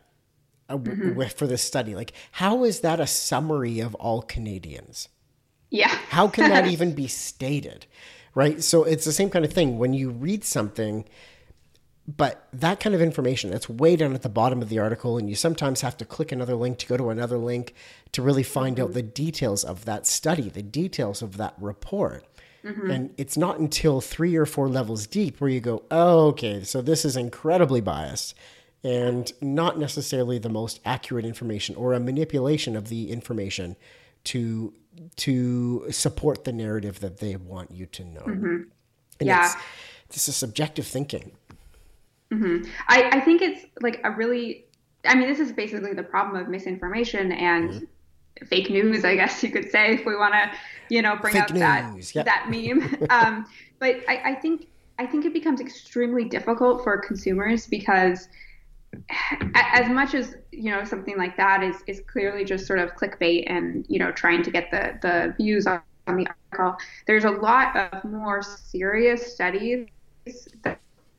[0.68, 1.22] uh, mm-hmm.
[1.28, 1.94] for this study.
[1.94, 5.08] Like, how is that a summary of all Canadians?
[5.74, 5.88] Yeah.
[6.08, 7.86] How can that even be stated?
[8.34, 8.62] Right?
[8.62, 11.04] So it's the same kind of thing when you read something
[12.06, 15.28] but that kind of information that's way down at the bottom of the article and
[15.28, 17.74] you sometimes have to click another link to go to another link
[18.12, 18.84] to really find mm-hmm.
[18.84, 22.26] out the details of that study the details of that report
[22.62, 22.90] mm-hmm.
[22.90, 26.82] and it's not until three or four levels deep where you go oh okay so
[26.82, 28.34] this is incredibly biased
[28.82, 33.76] and not necessarily the most accurate information or a manipulation of the information
[34.24, 34.74] to
[35.16, 38.20] to support the narrative that they want you to know.
[38.22, 38.56] Mm-hmm.
[39.20, 39.56] yeah, it's,
[40.10, 41.32] this is subjective thinking.
[42.32, 42.68] Mm-hmm.
[42.88, 44.66] I, I think it's like a really,
[45.04, 48.46] I mean, this is basically the problem of misinformation and mm-hmm.
[48.46, 50.50] fake news, I guess you could say, if we want to,
[50.88, 51.50] you know, bring fake up
[51.94, 52.12] news.
[52.12, 52.24] that yep.
[52.24, 53.06] that meme.
[53.10, 53.46] um,
[53.78, 58.28] but I, I think I think it becomes extremely difficult for consumers because
[59.54, 63.44] as much as you know something like that is is clearly just sort of clickbait
[63.46, 66.76] and you know trying to get the the views on, on the article
[67.06, 69.88] there's a lot of more serious studies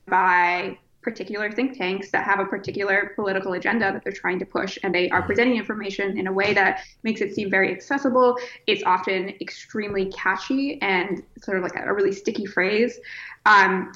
[0.07, 4.79] by particular think tanks that have a particular political agenda that they're trying to push
[4.81, 8.35] and they are presenting information in a way that makes it seem very accessible.
[8.65, 12.99] It's often extremely catchy and sort of like a, really sticky phrase.
[13.45, 13.93] Um,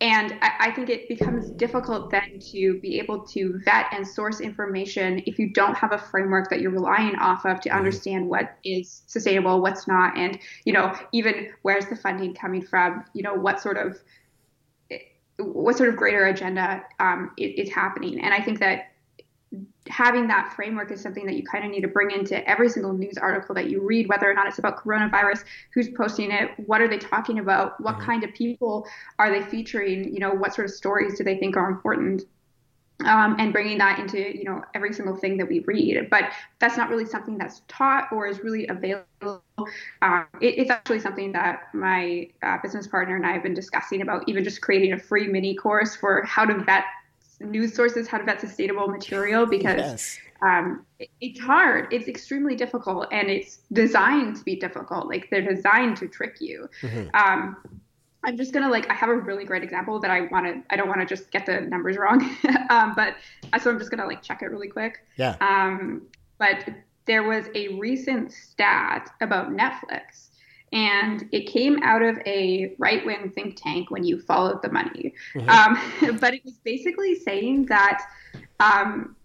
[0.00, 4.40] and I, I, think it becomes difficult then to be able to vet and source
[4.40, 7.78] information if you don't have a framework that you're relying off of to mm-hmm.
[7.78, 13.04] understand what is sustainable, what's not, and you know even where's the funding coming from,
[13.14, 13.98] you know what sort of
[15.38, 18.20] what sort of greater agenda um, is happening.
[18.20, 18.92] And I think that
[19.88, 22.92] having that framework is something that you kind of need to bring into every single
[22.92, 26.80] news article that you read, whether or not it's about coronavirus, who's posting it, what
[26.80, 28.04] are they talking about, what mm-hmm.
[28.04, 28.86] kind of people
[29.18, 32.22] are they featuring, you know, what sort of stories do they think are important.
[33.04, 36.24] Um, and bringing that into you know every single thing that we read but
[36.58, 39.42] that's not really something that's taught or is really available
[40.02, 44.02] um, it, it's actually something that my uh, business partner and i have been discussing
[44.02, 46.84] about even just creating a free mini course for how to vet
[47.40, 50.18] news sources how to vet sustainable material because yes.
[50.42, 50.84] um,
[51.20, 51.92] it's hard.
[51.92, 55.08] It's extremely difficult, and it's designed to be difficult.
[55.08, 56.68] Like they're designed to trick you.
[56.82, 57.14] Mm-hmm.
[57.14, 57.56] Um,
[58.22, 60.76] I'm just gonna like I have a really great example that I want to I
[60.76, 62.20] don't want to just get the numbers wrong,
[62.70, 63.16] um, but
[63.60, 65.06] so I'm just gonna like check it really quick.
[65.16, 65.36] Yeah.
[65.40, 66.02] Um,
[66.38, 66.68] but
[67.06, 70.29] there was a recent stat about Netflix
[70.72, 75.14] and it came out of a right wing think tank when you followed the money.
[75.34, 75.48] Mm-hmm.
[75.48, 78.02] Um, but it was basically saying that.
[78.60, 79.16] Um,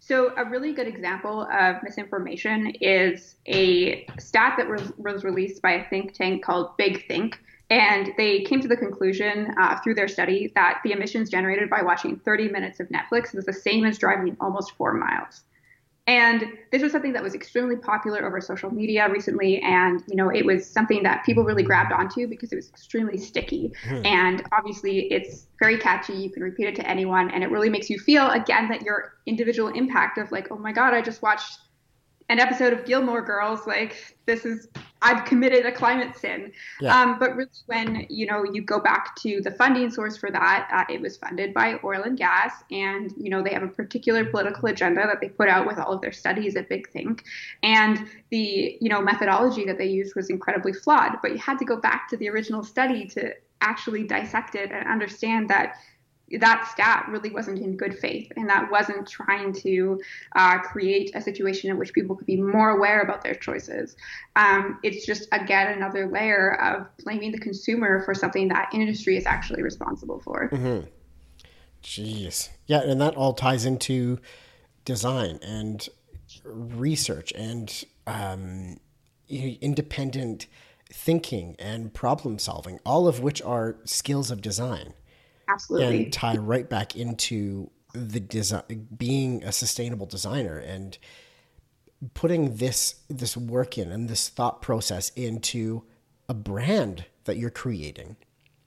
[0.00, 5.74] so, a really good example of misinformation is a stat that was, was released by
[5.74, 7.38] a think tank called Big Think.
[7.70, 11.82] And they came to the conclusion uh, through their study that the emissions generated by
[11.82, 15.44] watching 30 minutes of Netflix was the same as driving almost four miles.
[16.08, 19.60] And this was something that was extremely popular over social media recently.
[19.60, 23.16] And, you know, it was something that people really grabbed onto because it was extremely
[23.18, 23.72] sticky.
[23.84, 24.06] Mm-hmm.
[24.06, 26.14] And obviously, it's very catchy.
[26.14, 27.30] You can repeat it to anyone.
[27.30, 30.72] And it really makes you feel, again, that your individual impact of, like, oh my
[30.72, 31.60] God, I just watched
[32.28, 34.68] an episode of Gilmore Girls, like this is
[35.02, 36.52] I've committed a climate sin.
[36.80, 36.96] Yeah.
[36.96, 40.68] Um, but really, when you know you go back to the funding source for that,
[40.72, 44.24] uh, it was funded by oil and gas, and you know they have a particular
[44.24, 47.24] political agenda that they put out with all of their studies at Big Think,
[47.62, 51.16] and the you know methodology that they used was incredibly flawed.
[51.20, 54.86] But you had to go back to the original study to actually dissect it and
[54.88, 55.76] understand that
[56.40, 60.00] that stat really wasn't in good faith and that wasn't trying to
[60.34, 63.96] uh, create a situation in which people could be more aware about their choices.
[64.36, 69.26] Um, it's just, again, another layer of blaming the consumer for something that industry is
[69.26, 70.48] actually responsible for.
[70.50, 70.88] Mm-hmm.
[71.82, 72.48] Jeez.
[72.66, 74.18] Yeah, and that all ties into
[74.84, 75.86] design and
[76.44, 78.78] research and um,
[79.28, 80.46] independent
[80.90, 84.94] thinking and problem solving, all of which are skills of design.
[85.52, 86.04] Absolutely.
[86.04, 90.96] And tie right back into the design, being a sustainable designer and
[92.14, 95.84] putting this this work in and this thought process into
[96.28, 98.16] a brand that you're creating.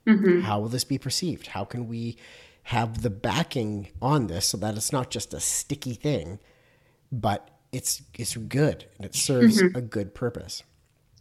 [0.06, 0.42] Mm-hmm.
[0.42, 1.48] How will this be perceived?
[1.48, 2.16] How can we
[2.64, 6.38] have the backing on this so that it's not just a sticky thing,
[7.12, 9.76] but it's it's good and it serves mm-hmm.
[9.76, 10.62] a good purpose.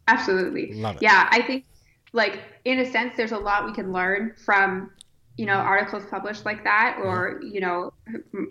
[0.07, 0.73] Absolutely.
[0.73, 1.01] Love it.
[1.01, 1.65] Yeah, I think
[2.13, 4.91] like in a sense there's a lot we can learn from
[5.37, 7.93] you know articles published like that or you know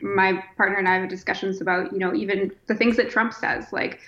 [0.03, 3.67] my partner and i have discussions about you know even the things that trump says
[3.73, 4.01] like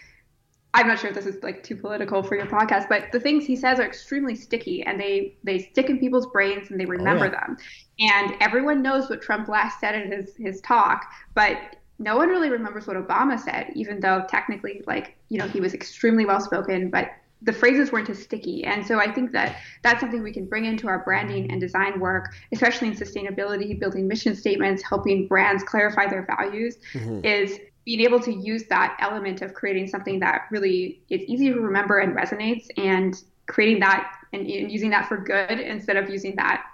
[0.74, 3.46] i'm not sure if this is like too political for your podcast but the things
[3.46, 6.90] he says are extremely sticky and they they stick in people's brains and they oh,
[6.90, 7.46] remember oh, yeah.
[7.46, 7.56] them
[8.00, 11.56] and everyone knows what trump last said in his his talk but
[11.98, 15.72] no one really remembers what obama said even though technically like you know he was
[15.72, 17.08] extremely well spoken but
[17.42, 18.64] the phrases weren't as sticky.
[18.64, 22.00] And so I think that that's something we can bring into our branding and design
[22.00, 27.24] work, especially in sustainability, building mission statements, helping brands clarify their values, mm-hmm.
[27.24, 31.60] is being able to use that element of creating something that really is easy to
[31.60, 36.34] remember and resonates and creating that and, and using that for good instead of using
[36.36, 36.64] that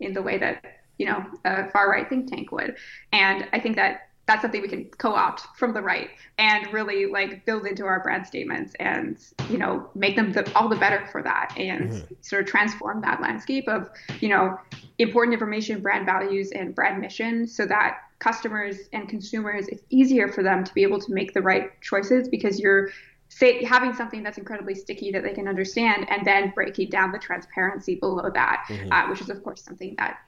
[0.00, 0.64] in the way that,
[0.98, 2.76] you know, a far right think tank would.
[3.12, 7.44] And I think that that's something we can co-opt from the right and really like
[7.44, 9.18] build into our brand statements and
[9.50, 12.14] you know make them the, all the better for that and mm-hmm.
[12.20, 13.88] sort of transform that landscape of
[14.20, 14.58] you know
[14.98, 20.42] important information brand values and brand mission so that customers and consumers it's easier for
[20.42, 22.90] them to be able to make the right choices because you're
[23.28, 27.18] say having something that's incredibly sticky that they can understand and then breaking down the
[27.18, 28.92] transparency below that mm-hmm.
[28.92, 30.18] uh, which is of course something that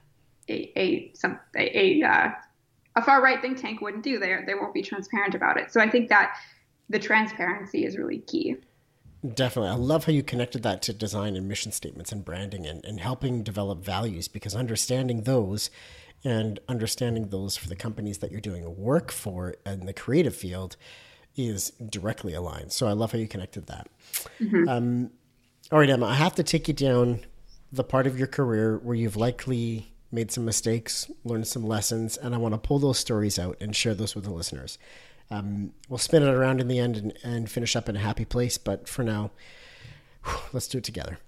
[0.48, 2.30] a, a some a, a uh,
[2.96, 4.18] a far right think tank wouldn't do.
[4.18, 5.72] They they won't be transparent about it.
[5.72, 6.36] So I think that
[6.88, 8.56] the transparency is really key.
[9.34, 9.70] Definitely.
[9.70, 13.00] I love how you connected that to design and mission statements and branding and, and
[13.00, 15.70] helping develop values because understanding those
[16.24, 20.76] and understanding those for the companies that you're doing work for in the creative field
[21.36, 22.72] is directly aligned.
[22.72, 23.88] So I love how you connected that.
[24.40, 24.68] Mm-hmm.
[24.68, 25.10] Um,
[25.72, 27.24] all right, Emma, I have to take you down
[27.72, 32.34] the part of your career where you've likely made some mistakes, learned some lessons, and
[32.34, 34.78] I want to pull those stories out and share those with the listeners.
[35.30, 38.24] Um, we'll spin it around in the end and, and, finish up in a happy
[38.24, 39.32] place, but for now,
[40.52, 41.18] let's do it together.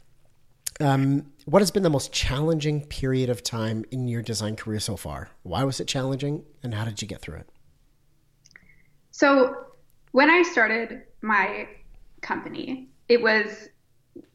[0.78, 4.96] Um, what has been the most challenging period of time in your design career so
[4.96, 5.30] far?
[5.42, 7.48] Why was it challenging, and how did you get through it?
[9.10, 9.54] So
[10.12, 11.66] when I started my
[12.20, 13.68] company, it was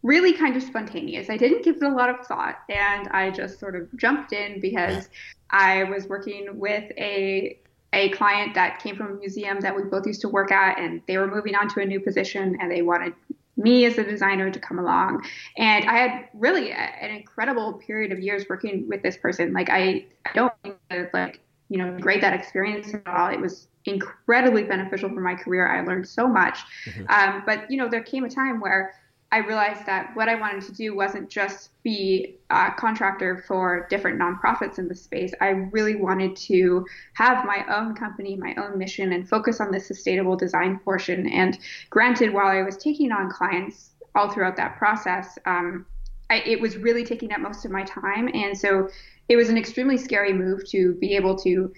[0.04, 1.30] really kind of spontaneous.
[1.30, 4.60] I didn't give it a lot of thought and I just sort of jumped in
[4.60, 5.10] because
[5.50, 7.58] I was working with a
[7.94, 11.02] a client that came from a museum that we both used to work at and
[11.08, 13.14] they were moving on to a new position and they wanted
[13.58, 15.26] me as a designer to come along.
[15.58, 19.54] And i had really a, an incredible period of years working with this person.
[19.54, 23.30] Like i, I don't think that like you know grade that experience at all.
[23.30, 25.68] It was incredibly beneficial for my career.
[25.68, 26.60] I learned so much.
[26.86, 27.06] Mm-hmm.
[27.10, 28.94] um, but you know there came a time where
[29.34, 34.20] I realized that what I wanted to do wasn't just be a contractor for different
[34.20, 35.34] nonprofits in the space.
[35.40, 39.80] I really wanted to have my own company, my own mission, and focus on the
[39.80, 41.30] sustainable design portion.
[41.30, 41.58] And
[41.90, 45.86] granted, while I was taking on clients all throughout that process, um,
[46.30, 48.30] I, it was really taking up most of my time.
[48.34, 48.90] And so
[49.30, 51.72] it was an extremely scary move to be able to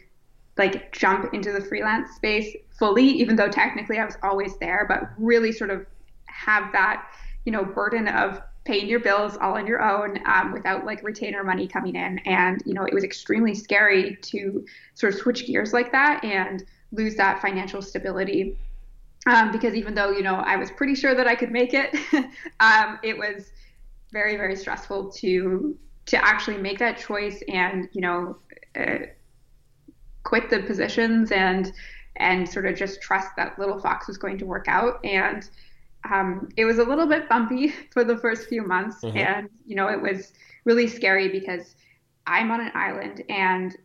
[0.58, 5.10] like jump into the freelance space fully, even though technically I was always there, but
[5.20, 5.86] really sort of
[6.26, 7.06] have that
[7.46, 11.44] you know burden of paying your bills all on your own um, without like retainer
[11.44, 12.20] money coming in.
[12.20, 16.64] And you know it was extremely scary to sort of switch gears like that and
[16.91, 18.58] lose that financial stability.
[19.26, 21.96] Um, because even though you know i was pretty sure that i could make it
[22.60, 23.52] um, it was
[24.12, 25.78] very very stressful to
[26.08, 28.36] to actually make that choice and you know
[28.78, 29.06] uh,
[30.24, 31.72] quit the positions and
[32.18, 35.04] and sort of just trust that little fox was going to work out.
[35.04, 35.48] And
[36.10, 39.18] um, it was a little bit bumpy for the first few months, mm-hmm.
[39.18, 40.34] and you know it was
[40.66, 41.76] really scary because
[42.26, 43.76] I'm on an island and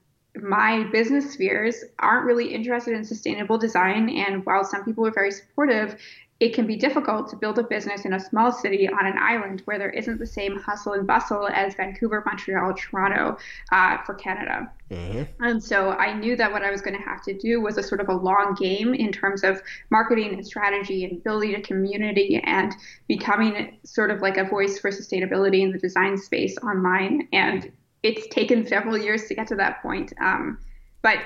[0.42, 4.08] my business spheres aren't really interested in sustainable design.
[4.08, 6.00] And while some people are very supportive,
[6.40, 9.60] it can be difficult to build a business in a small city on an island
[9.64, 13.36] where there isn't the same hustle and bustle as Vancouver, Montreal, Toronto
[13.72, 14.70] uh, for Canada.
[14.88, 15.44] Mm-hmm.
[15.44, 17.82] And so I knew that what I was going to have to do was a
[17.82, 19.60] sort of a long game in terms of
[19.90, 22.72] marketing and strategy and building a community and
[23.08, 27.26] becoming sort of like a voice for sustainability in the design space online.
[27.32, 27.72] And
[28.04, 30.12] it's taken several years to get to that point.
[30.20, 30.58] Um,
[31.02, 31.18] but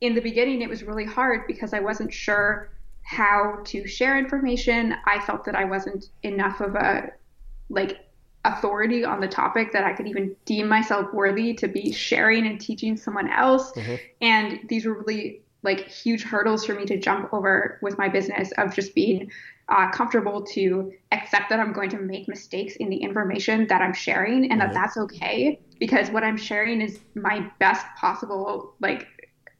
[0.00, 2.70] in the beginning, it was really hard because I wasn't sure
[3.10, 4.94] how to share information.
[5.04, 7.10] I felt that I wasn't enough of a
[7.68, 7.98] like
[8.44, 12.60] authority on the topic that I could even deem myself worthy to be sharing and
[12.60, 13.72] teaching someone else.
[13.72, 13.94] Mm-hmm.
[14.20, 18.52] And these were really like huge hurdles for me to jump over with my business
[18.58, 19.28] of just being
[19.68, 23.92] uh, comfortable to accept that I'm going to make mistakes in the information that I'm
[23.92, 24.72] sharing and mm-hmm.
[24.72, 29.08] that that's okay because what I'm sharing is my best possible like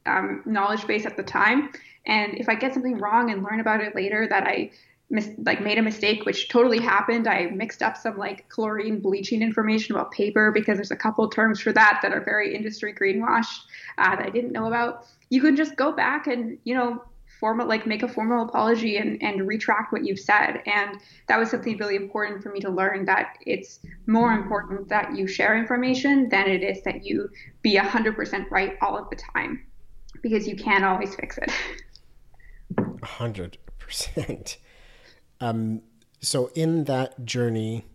[0.05, 1.71] um, knowledge base at the time
[2.05, 4.71] and if I get something wrong and learn about it later that I
[5.09, 9.41] mis- like made a mistake, which totally happened, I mixed up some like chlorine bleaching
[9.41, 13.59] information about paper because there's a couple terms for that that are very industry greenwashed
[13.97, 15.05] uh, that I didn't know about.
[15.29, 17.03] You can just go back and you know
[17.39, 21.49] formal like make a formal apology and, and retract what you've said and that was
[21.49, 26.29] something really important for me to learn that it's more important that you share information
[26.29, 27.27] than it is that you
[27.63, 29.65] be 100% right all of the time
[30.21, 31.51] because you can't always fix it
[33.03, 34.57] hundred percent.
[35.39, 35.81] Um,
[36.19, 37.85] so in that journey,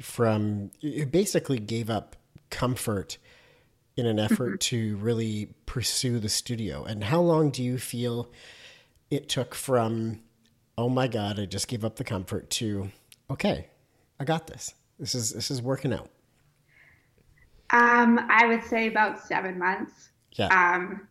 [0.00, 2.16] from you basically gave up
[2.50, 3.18] comfort
[3.96, 4.76] in an effort mm-hmm.
[4.76, 6.84] to really pursue the studio.
[6.84, 8.30] And how long do you feel
[9.10, 10.20] it took from,
[10.76, 12.90] oh my god, I just gave up the comfort to,
[13.30, 13.68] okay,
[14.20, 14.74] I got this.
[14.98, 16.10] This is this is working out.
[17.70, 20.10] Um, I would say about seven months.
[20.32, 20.46] Yeah.
[20.48, 21.08] Um,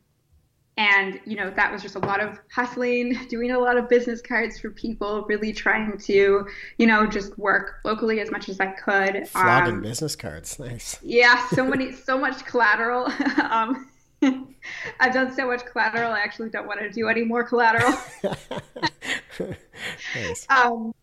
[0.78, 4.22] and you know that was just a lot of hustling doing a lot of business
[4.22, 6.46] cards for people really trying to
[6.78, 11.00] you know just work locally as much as i could flogging um, business cards nice
[11.02, 13.12] yeah so many so much collateral
[13.50, 13.90] um,
[15.00, 17.94] i've done so much collateral i actually don't want to do any more collateral
[20.16, 20.46] nice.
[20.50, 20.94] um,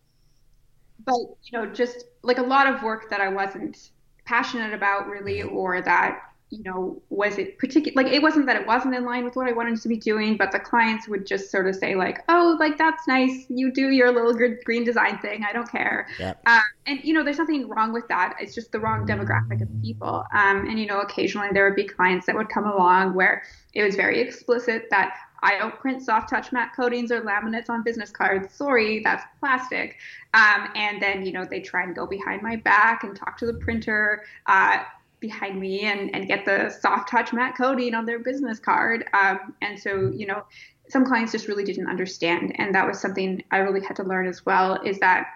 [1.05, 3.89] but you know just like a lot of work that i wasn't
[4.25, 5.55] passionate about really mm-hmm.
[5.55, 8.03] or that you know, was it particular?
[8.03, 10.37] Like, it wasn't that it wasn't in line with what I wanted to be doing,
[10.37, 13.45] but the clients would just sort of say, like, oh, like, that's nice.
[13.49, 14.33] You do your little
[14.63, 15.43] green design thing.
[15.43, 16.07] I don't care.
[16.19, 16.41] Yep.
[16.45, 18.35] Um, and, you know, there's nothing wrong with that.
[18.39, 20.23] It's just the wrong demographic of people.
[20.33, 23.43] Um, and, you know, occasionally there would be clients that would come along where
[23.73, 27.83] it was very explicit that I don't print soft touch matte coatings or laminates on
[27.83, 28.53] business cards.
[28.53, 29.97] Sorry, that's plastic.
[30.33, 33.45] Um, and then, you know, they try and go behind my back and talk to
[33.45, 34.23] the printer.
[34.45, 34.83] Uh,
[35.23, 39.05] behind me and, and get the soft touch matte coating on their business card.
[39.13, 40.43] Um, and so, you know,
[40.89, 42.53] some clients just really didn't understand.
[42.59, 45.27] And that was something I really had to learn as well is that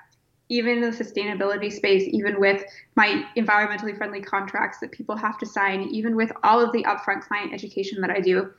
[0.50, 2.64] even in the sustainability space, even with
[2.96, 7.22] my environmentally friendly contracts that people have to sign, even with all of the upfront
[7.22, 8.52] client education that I do,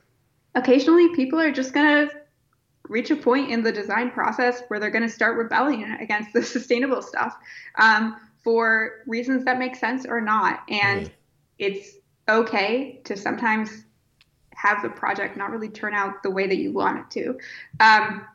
[0.55, 2.15] occasionally people are just going to
[2.87, 6.41] reach a point in the design process where they're going to start rebelling against the
[6.55, 7.37] sustainable stuff
[7.77, 10.61] um, for reasons that make sense or not.
[10.69, 11.11] And.
[11.59, 11.97] It's
[12.27, 13.85] okay to sometimes
[14.55, 17.39] have the project not really turn out the way that you want it to.
[17.79, 18.25] Um,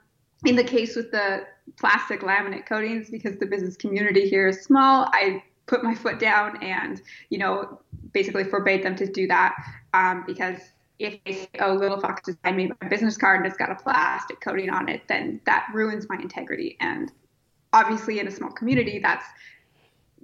[0.45, 1.47] in the case with the
[1.79, 6.63] plastic laminate coatings, because the business community here is small, I put my foot down
[6.63, 7.01] and,
[7.31, 7.81] you know,
[8.13, 9.55] basically forbade them to do that
[9.95, 10.59] um, because
[10.99, 13.75] if they say, oh, Little Fox designed me my business card and it's got a
[13.75, 16.77] plastic coating on it, then that ruins my integrity.
[16.81, 17.11] And
[17.73, 19.25] obviously, in a small community, that's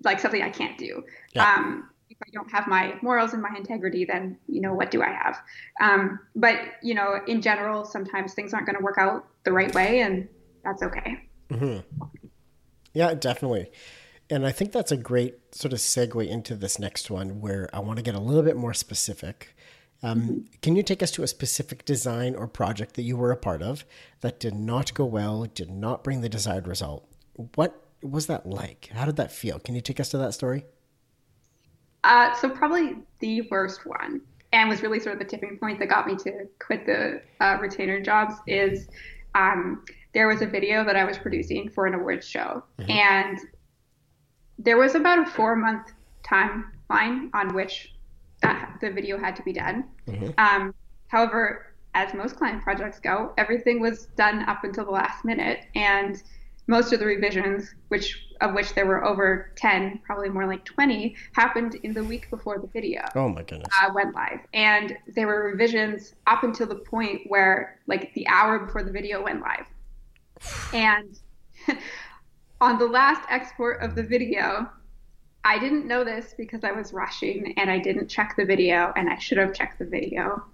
[0.05, 1.05] like something I can't do.
[1.34, 1.53] Yeah.
[1.53, 5.02] Um, if I don't have my morals and my integrity, then you know what do
[5.02, 5.40] I have?
[5.80, 9.72] Um, but you know, in general, sometimes things aren't going to work out the right
[9.74, 10.28] way, and
[10.64, 11.28] that's okay.
[11.50, 12.06] Mm-hmm.
[12.92, 13.70] Yeah, definitely.
[14.28, 17.80] And I think that's a great sort of segue into this next one, where I
[17.80, 19.56] want to get a little bit more specific.
[20.02, 23.36] Um, can you take us to a specific design or project that you were a
[23.36, 23.84] part of
[24.20, 27.06] that did not go well, did not bring the desired result?
[27.54, 28.88] What was that like?
[28.92, 29.58] How did that feel?
[29.58, 30.64] Can you take us to that story?
[32.05, 34.20] Uh, so probably the worst one,
[34.53, 37.59] and was really sort of the tipping point that got me to quit the uh,
[37.61, 38.34] retainer jobs.
[38.46, 38.88] Is
[39.34, 39.84] um,
[40.14, 42.90] there was a video that I was producing for an awards show, mm-hmm.
[42.90, 43.38] and
[44.59, 45.92] there was about a four month
[46.24, 47.94] timeline on which
[48.42, 49.84] that the video had to be done.
[50.09, 50.30] Mm-hmm.
[50.38, 50.74] Um,
[51.09, 56.22] however, as most client projects go, everything was done up until the last minute, and
[56.66, 61.14] most of the revisions, which of which there were over 10, probably more like 20,
[61.32, 63.02] happened in the week before the video.
[63.14, 63.68] Oh my goodness.
[63.82, 68.58] Uh, went live, and there were revisions up until the point where, like, the hour
[68.61, 69.66] before the video went live,
[70.72, 71.18] and
[72.61, 74.68] on the last export of the video,
[75.44, 79.08] I didn't know this because I was rushing and I didn't check the video and
[79.08, 80.44] I should have checked the video.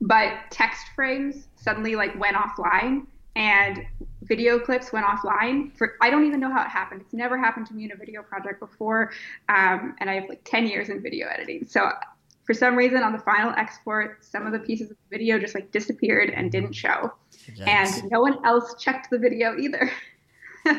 [0.00, 3.84] But text frames suddenly like went offline and
[4.28, 7.00] video clips went offline for I don't even know how it happened.
[7.00, 9.12] It's never happened to me in a video project before.
[9.48, 11.66] Um, and I have like 10 years in video editing.
[11.66, 11.90] So
[12.44, 15.54] for some reason on the final export, some of the pieces of the video just
[15.54, 17.12] like disappeared and didn't show.
[17.54, 18.00] Yes.
[18.00, 19.90] And no one else checked the video either.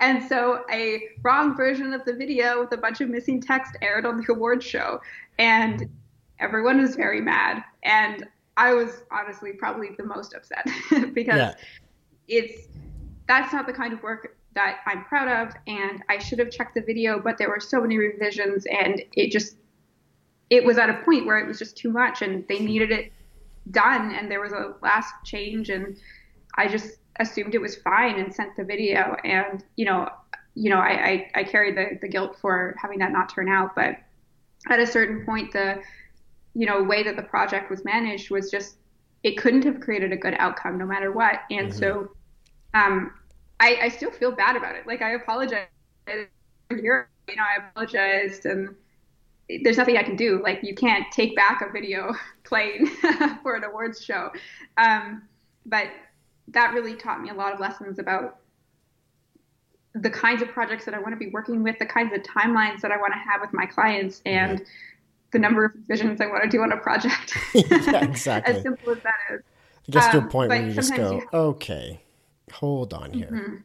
[0.00, 4.04] and so a wrong version of the video with a bunch of missing text aired
[4.04, 5.00] on the awards show.
[5.38, 5.88] And
[6.38, 7.62] everyone was very mad.
[7.82, 8.26] And
[8.56, 10.66] I was honestly probably the most upset
[11.12, 11.54] because yeah.
[12.28, 12.68] It's
[13.26, 15.54] that's not the kind of work that I'm proud of.
[15.66, 19.30] And I should have checked the video, but there were so many revisions and it
[19.30, 19.56] just
[20.50, 23.12] it was at a point where it was just too much and they needed it
[23.70, 25.96] done and there was a last change and
[26.56, 30.08] I just assumed it was fine and sent the video and you know
[30.54, 33.96] you know I, I, I the, the guilt for having that not turn out but
[34.68, 35.80] at a certain point the
[36.54, 38.76] you know way that the project was managed was just
[39.24, 41.78] it couldn't have created a good outcome no matter what and mm-hmm.
[41.78, 42.10] so
[42.74, 43.12] um
[43.60, 45.66] I, I still feel bad about it like I apologize
[46.08, 46.26] you
[46.82, 47.04] know
[47.42, 48.74] I apologized and
[49.62, 50.42] there's nothing I can do.
[50.42, 52.14] Like you can't take back a video
[52.44, 52.86] playing
[53.42, 54.30] for an awards show.
[54.76, 55.22] Um,
[55.66, 55.88] but
[56.48, 58.38] that really taught me a lot of lessons about
[59.94, 62.80] the kinds of projects that I want to be working with, the kinds of timelines
[62.80, 64.66] that I want to have with my clients, and yeah.
[65.34, 67.36] The number of visions I want to do on a project.
[67.54, 68.54] yeah, exactly.
[68.54, 69.40] as simple as that is.
[69.86, 72.00] It gets um, to a um, point where you just go, you okay,
[72.50, 73.26] hold on here.
[73.26, 73.56] Mm-hmm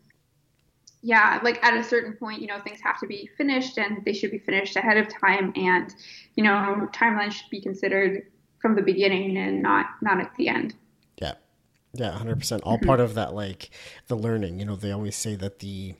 [1.01, 4.13] yeah, like at a certain point, you know, things have to be finished and they
[4.13, 5.53] should be finished ahead of time.
[5.55, 5.93] And,
[6.35, 8.23] you know, timeline should be considered
[8.61, 10.75] from the beginning and not, not at the end.
[11.21, 11.35] Yeah.
[11.93, 12.11] Yeah.
[12.11, 12.63] hundred percent.
[12.63, 12.85] All mm-hmm.
[12.85, 13.69] part of that, like
[14.07, 15.95] the learning, you know, they always say that the,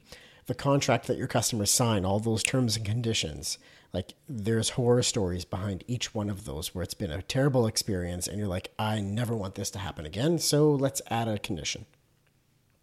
[0.47, 3.57] the contract that your customers sign, all those terms and conditions,
[3.93, 8.27] like there's horror stories behind each one of those where it's been a terrible experience
[8.27, 10.37] and you're like, I never want this to happen again.
[10.39, 11.85] So let's add a condition.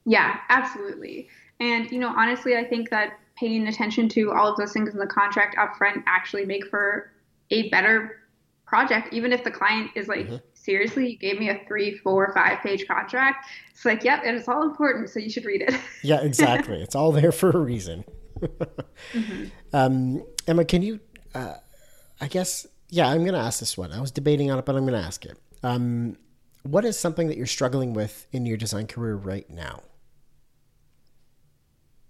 [0.04, 1.28] Yeah, absolutely.
[1.60, 4.98] And, you know, honestly, I think that paying attention to all of those things in
[4.98, 7.10] the contract upfront actually make for
[7.50, 8.22] a better
[8.66, 10.36] project, even if the client is like, mm-hmm.
[10.54, 13.46] seriously, you gave me a three, four, five page contract.
[13.70, 15.74] It's like, yep, and it's all important, so you should read it.
[16.02, 16.76] yeah, exactly.
[16.82, 18.04] it's all there for a reason.
[18.40, 19.44] Mm-hmm.
[19.72, 21.00] um, Emma, can you,
[21.34, 21.54] uh,
[22.20, 23.92] I guess, yeah, I'm going to ask this one.
[23.92, 25.38] I was debating on it, but I'm going to ask it.
[25.62, 26.16] Um,
[26.62, 29.82] what is something that you're struggling with in your design career right now?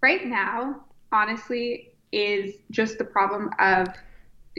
[0.06, 3.88] right now, honestly, is just the problem of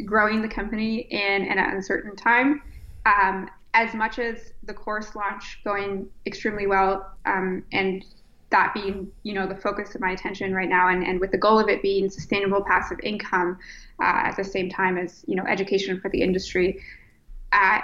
[0.05, 2.61] growing the company in an uncertain time.
[3.05, 8.03] Um, as much as the course launch going extremely well um, and
[8.49, 11.37] that being you know the focus of my attention right now and, and with the
[11.37, 13.57] goal of it being sustainable passive income
[14.01, 16.81] uh, at the same time as you know education for the industry
[17.51, 17.79] uh,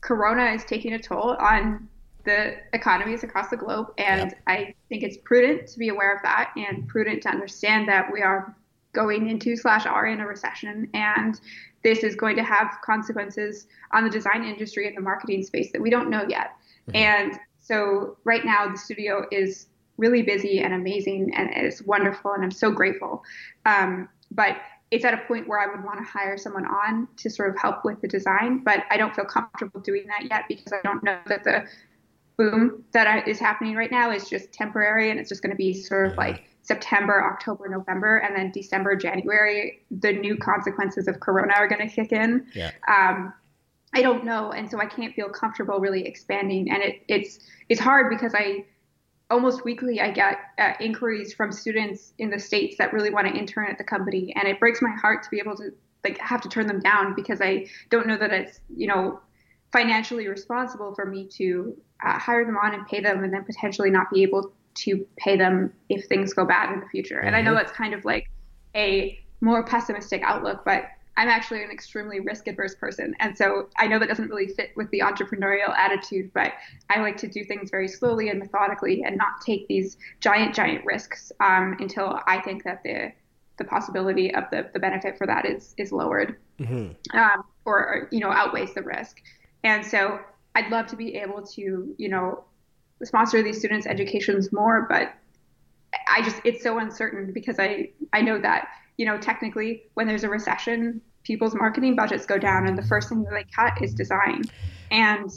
[0.00, 1.88] corona is taking a toll on
[2.24, 3.88] the economies across the globe.
[3.98, 4.42] And yep.
[4.46, 8.22] I think it's prudent to be aware of that and prudent to understand that we
[8.22, 8.54] are
[8.92, 11.40] going into slash are in a recession and
[11.82, 15.80] this is going to have consequences on the design industry and the marketing space that
[15.80, 16.52] we don't know yet.
[16.88, 16.96] Mm-hmm.
[16.96, 17.40] And
[17.72, 19.66] so right now the studio is
[19.96, 23.22] really busy and amazing and it's wonderful and I'm so grateful.
[23.64, 24.56] Um, but
[24.90, 27.58] it's at a point where I would want to hire someone on to sort of
[27.58, 31.02] help with the design, but I don't feel comfortable doing that yet because I don't
[31.02, 31.66] know that the
[32.36, 35.72] boom that is happening right now is just temporary and it's just going to be
[35.72, 41.54] sort of like September, October, November, and then December, January, the new consequences of Corona
[41.54, 42.46] are going to kick in.
[42.54, 42.70] Yeah.
[42.86, 43.32] Um,
[43.94, 47.80] I don't know, and so I can't feel comfortable really expanding, and it, it's it's
[47.80, 48.64] hard because I
[49.30, 53.34] almost weekly I get uh, inquiries from students in the states that really want to
[53.34, 55.72] intern at the company, and it breaks my heart to be able to
[56.04, 59.20] like have to turn them down because I don't know that it's you know
[59.72, 63.90] financially responsible for me to uh, hire them on and pay them, and then potentially
[63.90, 67.16] not be able to pay them if things go bad in the future.
[67.16, 67.26] Mm-hmm.
[67.26, 67.58] And I know mm-hmm.
[67.58, 68.30] that's kind of like
[68.74, 70.84] a more pessimistic outlook, but
[71.16, 73.14] I'm actually an extremely risk adverse person.
[73.20, 76.54] And so I know that doesn't really fit with the entrepreneurial attitude, but
[76.88, 80.84] I like to do things very slowly and methodically and not take these giant, giant
[80.86, 83.12] risks um, until I think that the
[83.58, 87.16] the possibility of the, the benefit for that is is lowered mm-hmm.
[87.16, 89.20] um, or, or, you know outweighs the risk.
[89.62, 90.18] And so
[90.54, 92.44] I'd love to be able to you know
[93.04, 95.14] sponsor these students' educations more, but
[96.10, 100.24] I just it's so uncertain because I I know that you know technically when there's
[100.24, 103.94] a recession, people's marketing budgets go down, and the first thing that they cut is
[103.94, 104.42] design,
[104.90, 105.30] and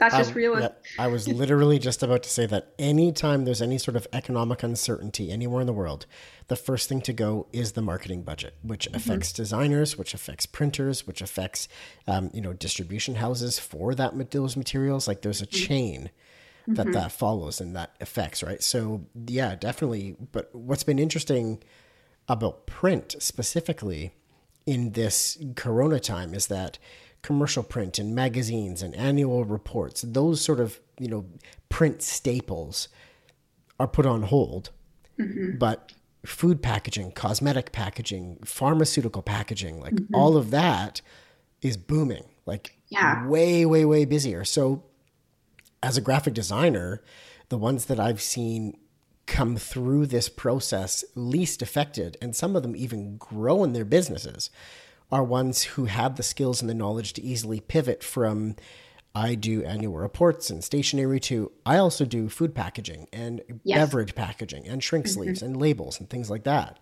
[0.00, 0.60] that's just um, real.
[0.60, 4.62] Yeah, I was literally just about to say that anytime there's any sort of economic
[4.62, 6.06] uncertainty anywhere in the world,
[6.48, 8.96] the first thing to go is the marketing budget, which mm-hmm.
[8.96, 11.68] affects designers, which affects printers, which affects
[12.06, 15.06] um, you know distribution houses for that those materials.
[15.06, 15.66] Like there's a mm-hmm.
[15.66, 16.10] chain
[16.66, 16.92] that mm-hmm.
[16.92, 18.62] that follows and that affects, right?
[18.62, 20.16] So yeah, definitely.
[20.32, 21.62] But what's been interesting
[22.30, 24.12] about print specifically
[24.64, 26.78] in this Corona time is that
[27.22, 31.26] commercial print and magazines and annual reports, those sort of you know
[31.68, 32.88] print staples,
[33.80, 34.70] are put on hold,
[35.18, 35.58] mm-hmm.
[35.58, 35.92] but
[36.24, 40.14] food packaging, cosmetic packaging, pharmaceutical packaging, like mm-hmm.
[40.14, 41.00] all of that
[41.62, 43.26] is booming, like yeah.
[43.26, 44.44] way, way, way busier.
[44.44, 44.84] So
[45.82, 47.02] as a graphic designer,
[47.48, 48.76] the ones that I've seen
[49.30, 54.50] come through this process least affected, and some of them even grow in their businesses,
[55.10, 58.56] are ones who have the skills and the knowledge to easily pivot from
[59.14, 63.78] I do annual reports and stationery to I also do food packaging and yes.
[63.78, 65.14] beverage packaging and shrink mm-hmm.
[65.14, 66.78] sleeves and labels and things like that.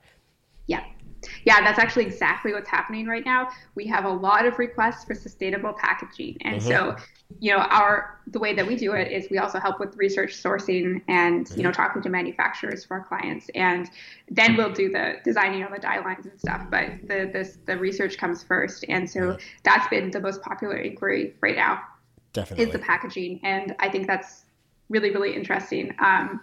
[1.45, 1.61] Yeah.
[1.62, 3.49] That's actually exactly what's happening right now.
[3.75, 6.39] We have a lot of requests for sustainable packaging.
[6.43, 6.69] And mm-hmm.
[6.69, 6.97] so
[7.41, 10.33] you know our the way that we do it is we also help with research
[10.35, 11.83] sourcing and you know mm-hmm.
[11.83, 13.91] talking to manufacturers for our clients and
[14.31, 17.77] then we'll do the designing of the die lines and stuff but the this the
[17.77, 21.81] research comes first and so that's been the most popular inquiry right now
[22.33, 24.45] definitely is the packaging and i think that's
[24.89, 26.41] really really interesting um,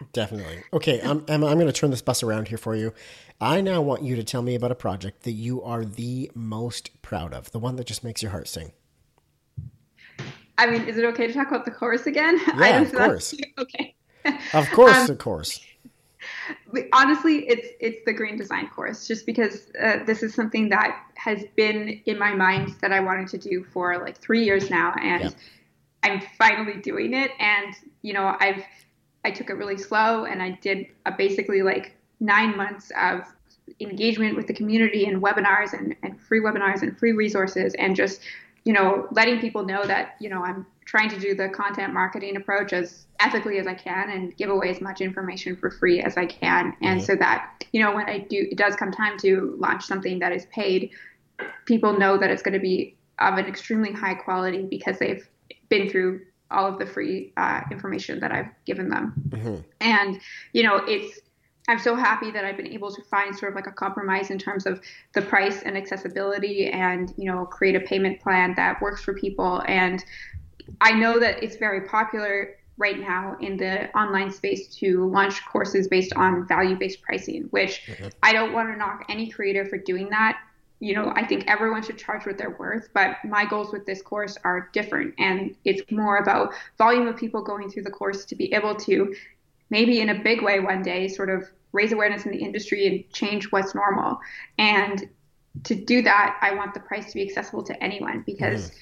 [0.00, 0.06] yeah.
[0.12, 0.62] Definitely.
[0.72, 2.92] Okay, I'm, I'm, I'm going to turn this bus around here for you.
[3.40, 6.90] I now want you to tell me about a project that you are the most
[7.02, 8.72] proud of, the one that just makes your heart sing.
[10.58, 12.40] I mean, is it okay to talk about the course again?
[12.58, 13.34] Yeah, of course.
[13.58, 13.94] Okay.
[14.52, 15.60] of course, um, of course.
[16.92, 21.44] Honestly, it's it's the green design course, just because uh, this is something that has
[21.54, 25.34] been in my mind that I wanted to do for like three years now, and.
[26.04, 27.32] I'm finally doing it.
[27.38, 28.62] And you know, I've
[29.28, 33.22] I took it really slow, and I did a basically like nine months of
[33.80, 38.20] engagement with the community and webinars and, and free webinars and free resources and just
[38.68, 42.36] you know, letting people know that, you know, I'm trying to do the content marketing
[42.36, 46.18] approach as ethically as I can and give away as much information for free as
[46.18, 46.76] I can.
[46.82, 47.06] And mm-hmm.
[47.06, 50.32] so that, you know, when I do, it does come time to launch something that
[50.32, 50.90] is paid,
[51.64, 55.26] people know that it's going to be of an extremely high quality because they've
[55.70, 56.20] been through
[56.50, 59.14] all of the free uh, information that I've given them.
[59.28, 59.56] Mm-hmm.
[59.80, 60.20] And,
[60.52, 61.20] you know, it's,
[61.68, 64.38] I'm so happy that I've been able to find sort of like a compromise in
[64.38, 64.80] terms of
[65.12, 69.62] the price and accessibility and, you know, create a payment plan that works for people.
[69.68, 70.02] And
[70.80, 75.88] I know that it's very popular right now in the online space to launch courses
[75.88, 78.08] based on value based pricing, which mm-hmm.
[78.22, 80.40] I don't want to knock any creator for doing that.
[80.80, 84.00] You know, I think everyone should charge what they're worth, but my goals with this
[84.00, 85.14] course are different.
[85.18, 89.14] And it's more about volume of people going through the course to be able to
[89.70, 93.12] maybe in a big way one day sort of raise awareness in the industry and
[93.12, 94.18] change what's normal.
[94.56, 95.08] And
[95.64, 98.74] to do that, I want the price to be accessible to anyone because mm.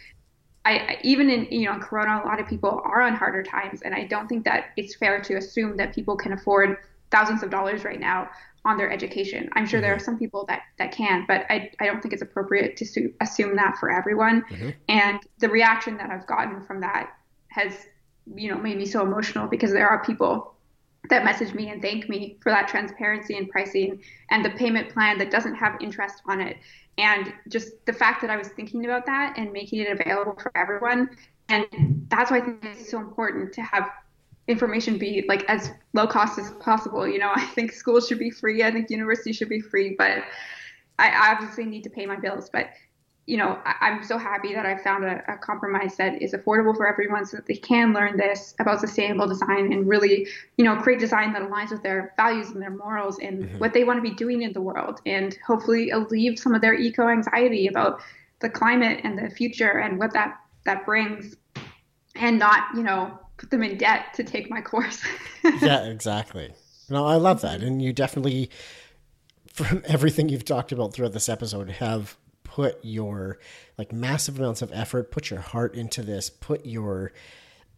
[0.67, 3.95] I even in you know Corona, a lot of people are on harder times, and
[3.95, 6.79] I don't think that it's fair to assume that people can afford
[7.11, 8.29] thousands of dollars right now
[8.67, 9.49] on their education.
[9.55, 9.87] I'm sure mm-hmm.
[9.87, 12.87] there are some people that that can, but I I don't think it's appropriate to
[12.87, 14.43] su- assume that for everyone.
[14.43, 14.71] Mm-hmm.
[14.89, 17.11] And the reaction that I've gotten from that
[17.49, 17.73] has
[18.35, 20.55] you know made me so emotional because there are people
[21.09, 25.19] that message me and thank me for that transparency in pricing and the payment plan
[25.19, 26.57] that doesn't have interest on it
[26.99, 30.51] and just the fact that I was thinking about that and making it available for
[30.57, 31.11] everyone.
[31.49, 33.91] And that's why I think it's so important to have
[34.49, 37.07] information be like as low cost as possible.
[37.07, 38.63] You know, I think schools should be free.
[38.63, 40.25] I think universities should be free, but
[40.99, 42.49] I obviously need to pay my bills.
[42.51, 42.71] But
[43.27, 46.77] you know, I, am so happy that I found a, a, compromise that is affordable
[46.77, 50.77] for everyone so that they can learn this about sustainable design and really, you know,
[50.77, 53.59] create design that aligns with their values and their morals and mm-hmm.
[53.59, 56.75] what they want to be doing in the world and hopefully alleviate some of their
[56.75, 58.01] eco anxiety about
[58.39, 61.35] the climate and the future and what that, that brings
[62.15, 65.03] and not, you know, put them in debt to take my course.
[65.61, 66.53] yeah, exactly.
[66.89, 67.63] No, I love that.
[67.63, 68.51] And you definitely,
[69.53, 73.39] from everything you've talked about throughout this episode, have put your
[73.77, 77.13] like massive amounts of effort, put your heart into this, put your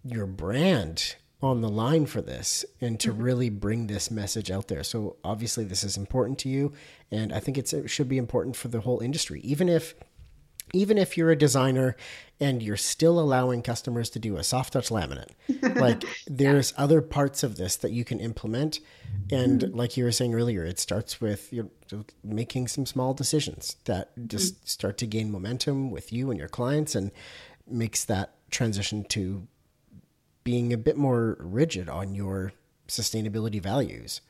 [0.05, 3.23] your brand on the line for this and to mm-hmm.
[3.23, 4.85] really bring this message out there.
[4.85, 6.73] So obviously this is important to you
[7.11, 9.41] and I think it's it should be important for the whole industry.
[9.41, 9.95] Even if
[10.73, 11.97] even if you're a designer
[12.41, 15.31] and you're still allowing customers to do a soft touch laminate
[15.81, 16.85] like there's yeah.
[16.85, 18.81] other parts of this that you can implement
[19.31, 19.77] and mm-hmm.
[19.77, 24.11] like you were saying earlier it starts with you know, making some small decisions that
[24.29, 24.67] just mm-hmm.
[24.67, 27.11] start to gain momentum with you and your clients and
[27.67, 29.47] makes that transition to
[30.45, 32.53] being a bit more rigid on your
[32.89, 34.23] sustainability values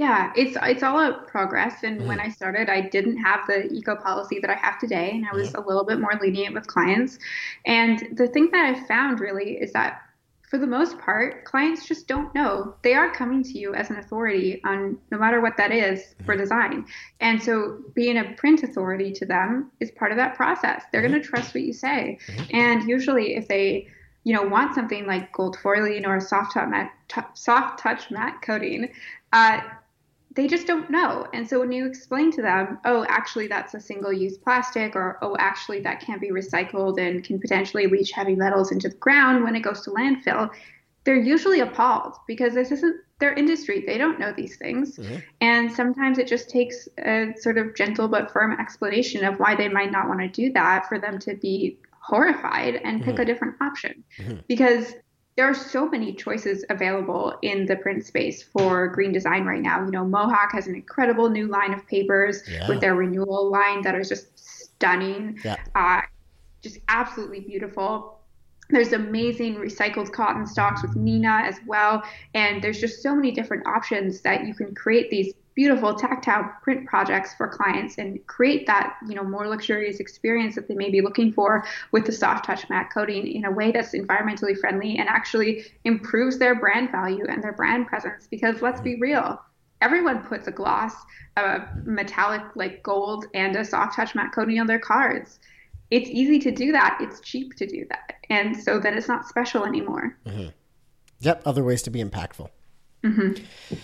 [0.00, 1.82] yeah, it's it's all a progress.
[1.82, 2.06] And mm.
[2.06, 5.36] when I started, I didn't have the eco policy that I have today, and I
[5.36, 7.18] was a little bit more lenient with clients.
[7.66, 10.00] And the thing that I found really is that
[10.48, 12.76] for the most part, clients just don't know.
[12.82, 16.24] They are coming to you as an authority on no matter what that is mm-hmm.
[16.24, 16.86] for design.
[17.20, 20.82] And so being a print authority to them is part of that process.
[20.90, 21.10] They're mm-hmm.
[21.10, 22.18] going to trust what you say.
[22.26, 22.56] Mm-hmm.
[22.56, 23.88] And usually if they
[24.24, 28.10] you know want something like gold foiling or a soft touch matte, t- soft touch
[28.10, 28.88] matte coating,
[29.32, 29.60] uh,
[30.32, 31.26] they just don't know.
[31.32, 35.18] And so when you explain to them, oh, actually, that's a single use plastic, or
[35.22, 39.42] oh, actually, that can't be recycled and can potentially leach heavy metals into the ground
[39.42, 40.50] when it goes to landfill,
[41.04, 43.82] they're usually appalled because this isn't their industry.
[43.84, 44.96] They don't know these things.
[44.96, 45.16] Mm-hmm.
[45.40, 49.68] And sometimes it just takes a sort of gentle but firm explanation of why they
[49.68, 53.22] might not want to do that for them to be horrified and pick mm-hmm.
[53.22, 54.04] a different option.
[54.18, 54.36] Mm-hmm.
[54.46, 54.94] Because
[55.40, 59.82] there are so many choices available in the print space for green design right now.
[59.82, 62.68] You know, Mohawk has an incredible new line of papers yeah.
[62.68, 65.56] with their renewal line that is just stunning, yeah.
[65.74, 66.02] uh,
[66.60, 68.20] just absolutely beautiful.
[68.68, 72.02] There's amazing recycled cotton stocks with Neenah as well.
[72.34, 76.86] And there's just so many different options that you can create these beautiful tactile print
[76.86, 81.02] projects for clients and create that you know more luxurious experience that they may be
[81.02, 85.06] looking for with the soft touch matte coating in a way that's environmentally friendly and
[85.06, 88.26] actually improves their brand value and their brand presence.
[88.30, 89.38] Because let's be real
[89.82, 90.94] everyone puts a gloss
[91.36, 95.40] a metallic like gold and a soft touch matte coating on their cards.
[95.90, 96.96] It's easy to do that.
[97.02, 98.14] It's cheap to do that.
[98.30, 100.16] And so then it's not special anymore.
[100.24, 100.48] Mm-hmm.
[101.18, 102.48] yep other ways to be impactful.
[103.04, 103.74] Mm-hmm.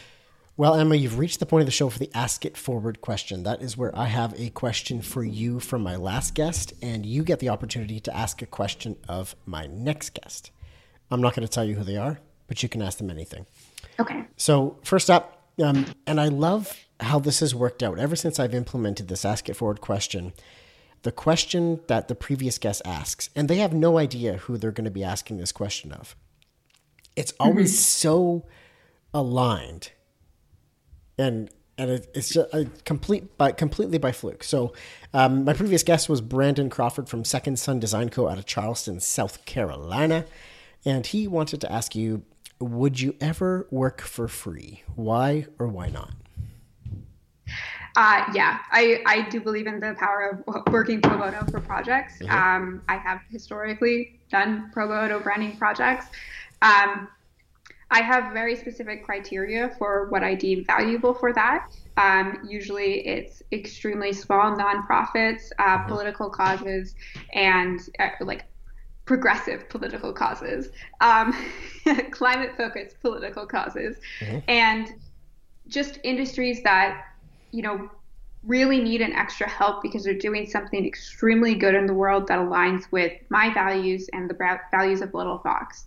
[0.59, 3.43] Well, Emma, you've reached the point of the show for the Ask It Forward question.
[3.43, 7.25] That is where I have a question for you from my last guest, and you
[7.25, 10.51] get the opportunity to ask a question of my next guest.
[11.11, 13.45] I'm not going to tell you who they are, but you can ask them anything.
[14.01, 14.25] Okay.
[14.39, 18.55] So, first up, um, and I love how this has worked out ever since I've
[18.55, 20.33] implemented this Ask It Forward question.
[21.03, 24.87] The question that the previous guest asks, and they have no idea who they're going
[24.87, 26.17] to be asking this question of.
[27.15, 27.77] It's always mm-hmm.
[27.77, 28.47] so
[29.13, 29.91] aligned
[31.19, 34.43] and and it, it's just a complete by completely by fluke.
[34.43, 34.73] So,
[35.13, 38.29] um, my previous guest was Brandon Crawford from Second Sun Design Co.
[38.29, 40.25] out of Charleston, South Carolina,
[40.85, 42.23] and he wanted to ask you:
[42.61, 44.83] Would you ever work for free?
[44.95, 46.13] Why or why not?
[47.97, 52.19] Uh, yeah, I, I do believe in the power of working pro bono for projects.
[52.19, 52.31] Mm-hmm.
[52.31, 56.07] Um, I have historically done pro bono branding projects.
[56.61, 57.09] Um,
[57.91, 61.71] I have very specific criteria for what I deem valuable for that.
[61.97, 65.89] Um, usually it's extremely small nonprofits, uh, mm-hmm.
[65.89, 66.95] political causes,
[67.33, 68.45] and uh, like
[69.05, 70.71] progressive political causes,
[71.01, 71.33] um,
[72.11, 74.39] climate focused political causes, mm-hmm.
[74.49, 74.95] and
[75.69, 77.05] just industries that,
[77.53, 77.89] you know,
[78.43, 82.39] really need an extra help because they're doing something extremely good in the world that
[82.39, 85.87] aligns with my values and the values of Little Fox.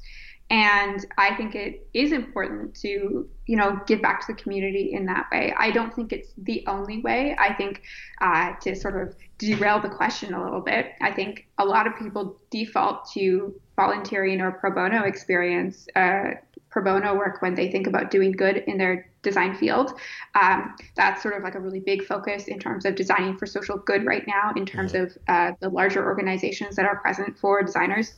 [0.49, 5.05] And I think it is important to, you know, give back to the community in
[5.05, 5.53] that way.
[5.57, 7.35] I don't think it's the only way.
[7.39, 7.83] I think
[8.19, 11.95] uh, to sort of derail the question a little bit, I think a lot of
[11.99, 16.31] people default to volunteering or pro bono experience, uh,
[16.71, 19.93] pro bono work when they think about doing good in their design field.
[20.33, 23.77] Um, that's sort of like a really big focus in terms of designing for social
[23.77, 28.15] good right now, in terms of uh, the larger organizations that are present for designers.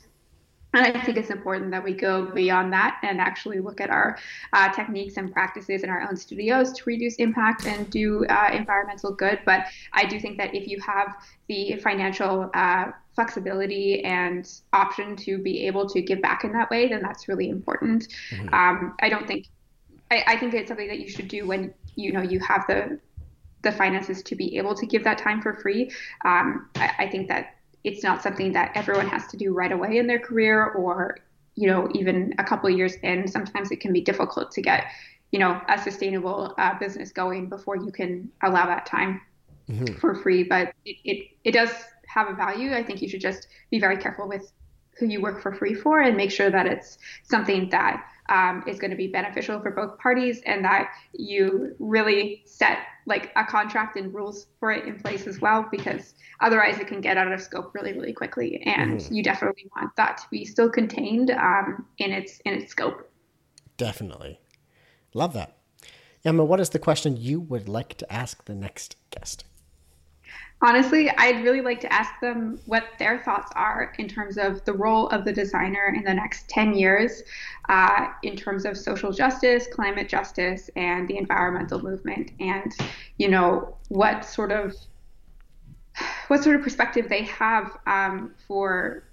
[0.73, 4.17] And I think it's important that we go beyond that and actually look at our
[4.53, 9.13] uh, techniques and practices in our own studios to reduce impact and do uh, environmental
[9.13, 9.39] good.
[9.45, 11.15] But I do think that if you have
[11.47, 16.87] the financial uh, flexibility and option to be able to give back in that way,
[16.87, 18.07] then that's really important.
[18.29, 18.53] Mm-hmm.
[18.53, 19.47] Um, I don't think,
[20.09, 22.99] I, I think it's something that you should do when you know you have the
[23.63, 25.91] the finances to be able to give that time for free.
[26.25, 29.97] Um, I, I think that it's not something that everyone has to do right away
[29.97, 31.17] in their career or
[31.55, 33.27] you know even a couple of years in.
[33.27, 34.85] Sometimes it can be difficult to get
[35.31, 39.21] you know a sustainable uh, business going before you can allow that time
[39.69, 39.95] mm-hmm.
[39.97, 40.43] for free.
[40.43, 41.71] But it, it, it does
[42.07, 42.73] have a value.
[42.73, 44.51] I think you should just be very careful with
[44.97, 48.79] who you work for free for and make sure that it's something that um, is
[48.79, 53.97] going to be beneficial for both parties and that you really set like a contract
[53.97, 57.41] and rules for it in place as well because otherwise it can get out of
[57.41, 59.13] scope really really quickly and mm-hmm.
[59.13, 63.09] you definitely want that to be still contained um, in its in its scope.
[63.77, 64.39] Definitely.
[65.13, 65.57] Love that.
[66.23, 69.45] Emma what is the question you would like to ask the next guest
[70.63, 74.73] Honestly, I'd really like to ask them what their thoughts are in terms of the
[74.73, 77.23] role of the designer in the next 10 years,
[77.67, 82.73] uh, in terms of social justice, climate justice, and the environmental movement, and
[83.17, 84.75] you know what sort of
[86.27, 89.03] what sort of perspective they have um, for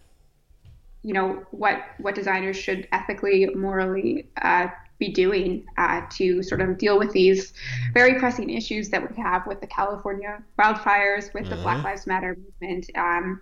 [1.03, 4.68] you know what what designers should ethically, morally uh,
[4.99, 7.53] be doing uh, to sort of deal with these
[7.94, 11.51] very pressing issues that we have with the California wildfires, with mm-hmm.
[11.51, 11.86] the Black mm-hmm.
[11.86, 13.40] Lives Matter movement, um,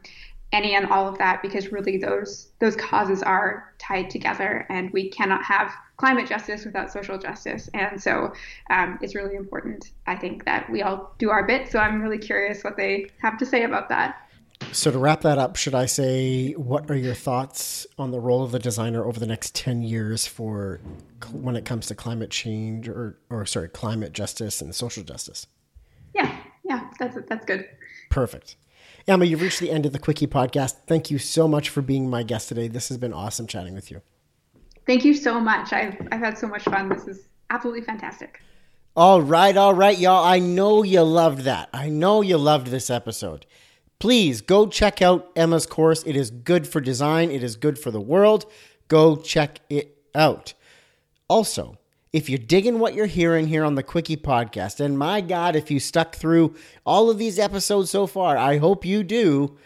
[0.52, 5.10] any and all of that, because really those those causes are tied together, and we
[5.10, 7.68] cannot have climate justice without social justice.
[7.74, 8.32] And so
[8.70, 11.70] um, it's really important, I think, that we all do our bit.
[11.70, 14.25] So I'm really curious what they have to say about that.
[14.72, 18.42] So to wrap that up, should I say what are your thoughts on the role
[18.42, 20.80] of the designer over the next 10 years for
[21.30, 25.46] when it comes to climate change or or sorry, climate justice and social justice?
[26.14, 26.36] Yeah.
[26.64, 27.68] Yeah, that's that's good.
[28.10, 28.56] Perfect.
[29.06, 30.74] Emma, you've reached the end of the Quickie podcast.
[30.86, 32.66] Thank you so much for being my guest today.
[32.66, 34.02] This has been awesome chatting with you.
[34.84, 35.72] Thank you so much.
[35.72, 36.88] I've I've had so much fun.
[36.88, 38.40] This is absolutely fantastic.
[38.96, 40.24] All right, all right, y'all.
[40.24, 41.68] I know you loved that.
[41.72, 43.46] I know you loved this episode
[43.98, 46.02] please go check out Emma's course.
[46.04, 48.50] It is good for design, it is good for the world.
[48.88, 50.54] Go check it out.
[51.28, 51.78] Also,
[52.12, 55.70] if you're digging what you're hearing here on the Quickie podcast, and my God, if
[55.70, 59.56] you stuck through all of these episodes so far, I hope you do.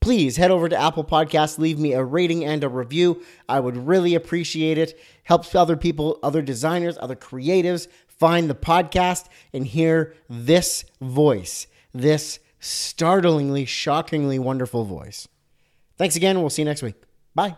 [0.00, 3.22] Please head over to Apple Podcasts, leave me a rating and a review.
[3.48, 4.98] I would really appreciate it.
[5.22, 12.38] Helps other people, other designers, other creatives find the podcast and hear this voice, this
[12.62, 15.28] startlingly, shockingly wonderful voice.
[15.98, 16.40] Thanks again.
[16.40, 16.94] We'll see you next week.
[17.34, 17.56] Bye.